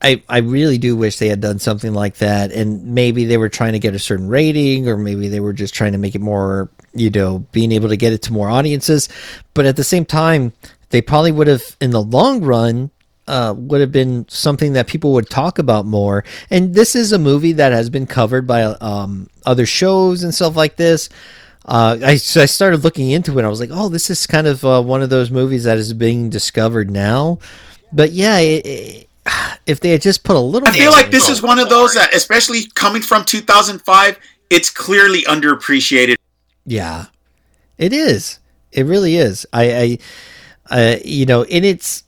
[0.00, 3.50] I I really do wish they had done something like that, and maybe they were
[3.50, 6.22] trying to get a certain rating, or maybe they were just trying to make it
[6.22, 9.08] more, you know, being able to get it to more audiences.
[9.52, 10.54] But at the same time,
[10.88, 12.90] they probably would have, in the long run,
[13.28, 16.24] uh, would have been something that people would talk about more.
[16.50, 20.56] And this is a movie that has been covered by um, other shows and stuff
[20.56, 21.08] like this.
[21.64, 23.44] Uh, I, so I started looking into it.
[23.44, 25.92] I was like, oh, this is kind of uh, one of those movies that is
[25.92, 27.38] being discovered now.
[27.92, 29.08] But yeah, it, it,
[29.66, 31.94] if they had just put a little, I feel like this is one of those
[31.94, 34.18] that, especially coming from 2005,
[34.50, 36.16] it's clearly underappreciated.
[36.66, 37.06] Yeah,
[37.78, 38.40] it is.
[38.72, 39.46] It really is.
[39.52, 39.98] I,
[40.70, 42.04] I, uh, you know, and it's.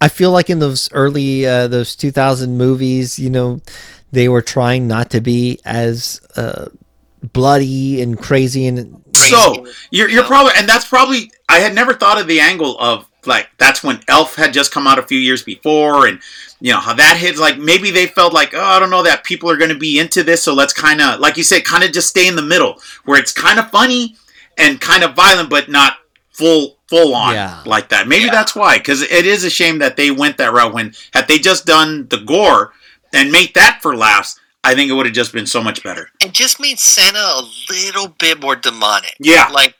[0.00, 3.60] I feel like in those early uh, those 2000 movies, you know,
[4.12, 6.66] they were trying not to be as uh,
[7.32, 12.20] bloody and crazy and So you're you're probably, and that's probably I had never thought
[12.20, 15.42] of the angle of like that's when Elf had just come out a few years
[15.42, 16.20] before, and
[16.60, 17.40] you know how that hits.
[17.40, 19.98] Like maybe they felt like oh I don't know that people are going to be
[19.98, 22.42] into this, so let's kind of like you said, kind of just stay in the
[22.42, 24.16] middle where it's kind of funny
[24.58, 25.94] and kind of violent, but not
[26.30, 27.62] full full on Yeah.
[27.66, 28.06] like that.
[28.08, 28.30] Maybe Yeah.
[28.32, 30.72] that's why, because it is a shame that they went that route.
[30.72, 32.72] When had they just done the gore
[33.12, 36.10] and made that for laughs, I think it would have just been so much better.
[36.20, 39.14] It just made Santa a little bit more demonic.
[39.18, 39.48] Yeah.
[39.52, 39.74] Like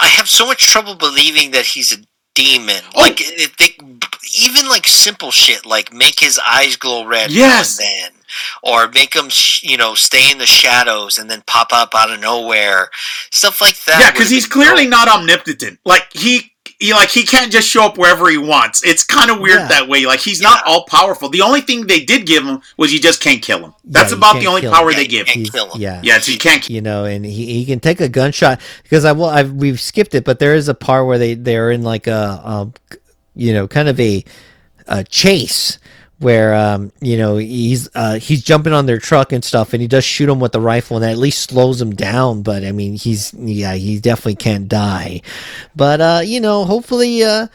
[0.00, 1.98] I have so much trouble believing that he's a
[2.34, 2.82] demon.
[2.94, 3.00] Oh.
[3.02, 3.18] Like
[3.58, 3.76] they,
[4.38, 7.78] even like simple shit like make his eyes glow red Yes.
[7.78, 8.10] now and then
[8.62, 12.10] or make him sh- you know stay in the shadows and then pop up out
[12.12, 12.90] of nowhere.
[13.30, 14.00] Stuff like that.
[14.00, 14.90] Yeah, because he's clearly dope.
[14.90, 15.78] not omnipotent.
[15.84, 18.84] Like he, he, like he can't just show up wherever he wants.
[18.84, 19.68] It's kind of weird Yeah.
[19.68, 20.06] that way.
[20.06, 21.28] Like he's not all powerful.
[21.28, 23.74] The only thing they did give him was you just can't kill him.
[23.84, 24.96] That's you about the only power him.
[24.96, 25.28] they Yeah, give.
[25.28, 25.34] him.
[25.44, 25.80] can't kill him.
[25.80, 26.68] yeah, Yeah, so you can't.
[26.68, 29.26] you know, and he, he can take a gunshot because I will.
[29.26, 32.40] I've we've skipped it, but there is a part where they they're in like a,
[32.44, 32.74] um,
[33.36, 34.24] you know, kind of a,
[34.86, 35.78] a chase
[36.24, 39.88] where um you know he's uh he's jumping on their truck and stuff and he
[39.88, 42.72] does shoot him with the rifle and that at least slows him down but i
[42.72, 45.20] mean he's yeah he definitely can't die
[45.76, 47.46] but uh you know hopefully uh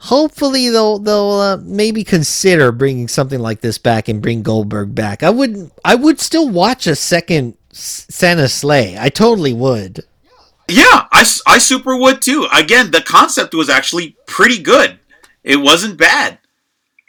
[0.00, 5.22] hopefully they'll they'll uh, maybe consider bringing something like this back and bring Goldberg back.
[5.22, 8.96] I would I would still watch a second Santa's Slay.
[8.98, 10.04] I totally would.
[10.68, 12.46] Yeah, I, I super would too.
[12.52, 14.98] Again, the concept was actually pretty good.
[15.42, 16.38] It wasn't bad.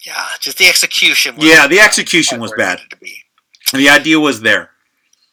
[0.06, 1.36] Yeah, just the execution.
[1.36, 2.80] was- Yeah, the execution was bad.
[2.90, 3.24] to be.
[3.74, 4.72] The idea was there.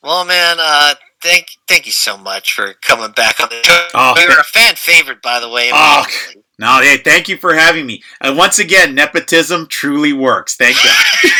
[0.02, 3.88] Well, man, uh, thank thank you so much for coming back on the show.
[3.94, 5.70] Oh, we were a fan favorite, by the way.
[5.72, 6.06] Oh.
[6.60, 8.02] No, hey, thank you for having me.
[8.20, 10.56] And once again, nepotism truly works.
[10.56, 11.04] Thank God.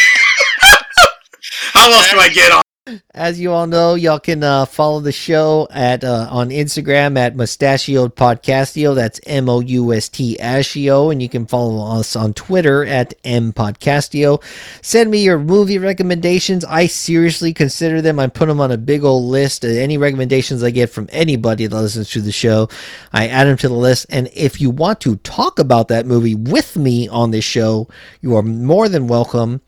[1.73, 2.63] How else do I get on?
[3.13, 7.37] As you all know, y'all can uh, follow the show at uh, on Instagram at
[7.37, 8.95] Mustachioed Podcastio.
[8.95, 13.15] That's M O U S T Ashio, and you can follow us on Twitter at
[13.25, 14.43] M Podcastio.
[14.83, 16.65] Send me your movie recommendations.
[16.65, 18.19] I seriously consider them.
[18.19, 19.65] I put them on a big old list.
[19.65, 22.69] Uh, any recommendations I get from anybody that listens to the show,
[23.13, 24.07] I add them to the list.
[24.11, 27.89] And if you want to talk about that movie with me on this show,
[28.21, 29.61] you are more than welcome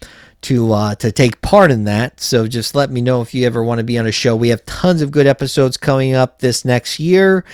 [0.42, 2.20] to uh, to take part in that.
[2.20, 4.34] So just let me know if you ever want to be on a show.
[4.36, 7.44] We have tons of good episodes coming up this next year,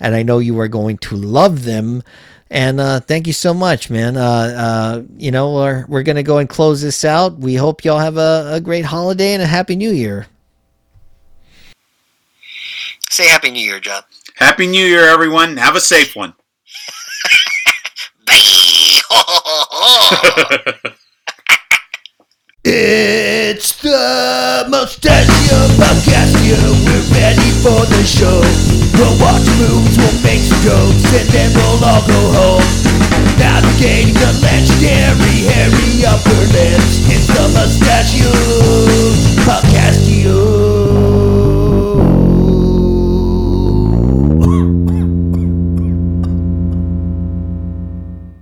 [0.00, 2.02] and I know you are going to love them.
[2.50, 4.16] And uh, thank you so much, man.
[4.16, 7.38] Uh, uh, you know, we're, we're going to go and close this out.
[7.38, 10.26] We hope y'all have a, a great holiday and a happy new year.
[13.10, 14.02] Say Happy New Year, John.
[14.36, 15.56] Happy New Year, everyone.
[15.56, 16.34] Have a safe one.
[18.26, 18.90] Bye.
[22.66, 26.56] It's the Mustachio Podcastio.
[26.56, 28.40] We're ready for the show.
[28.96, 32.64] We'll watch moves, we'll make some jokes, and then we'll all go home.
[33.36, 37.04] Navigating the legendary hairy upper lips.
[37.12, 38.32] It's the Mustachio
[39.44, 40.63] Podcastio.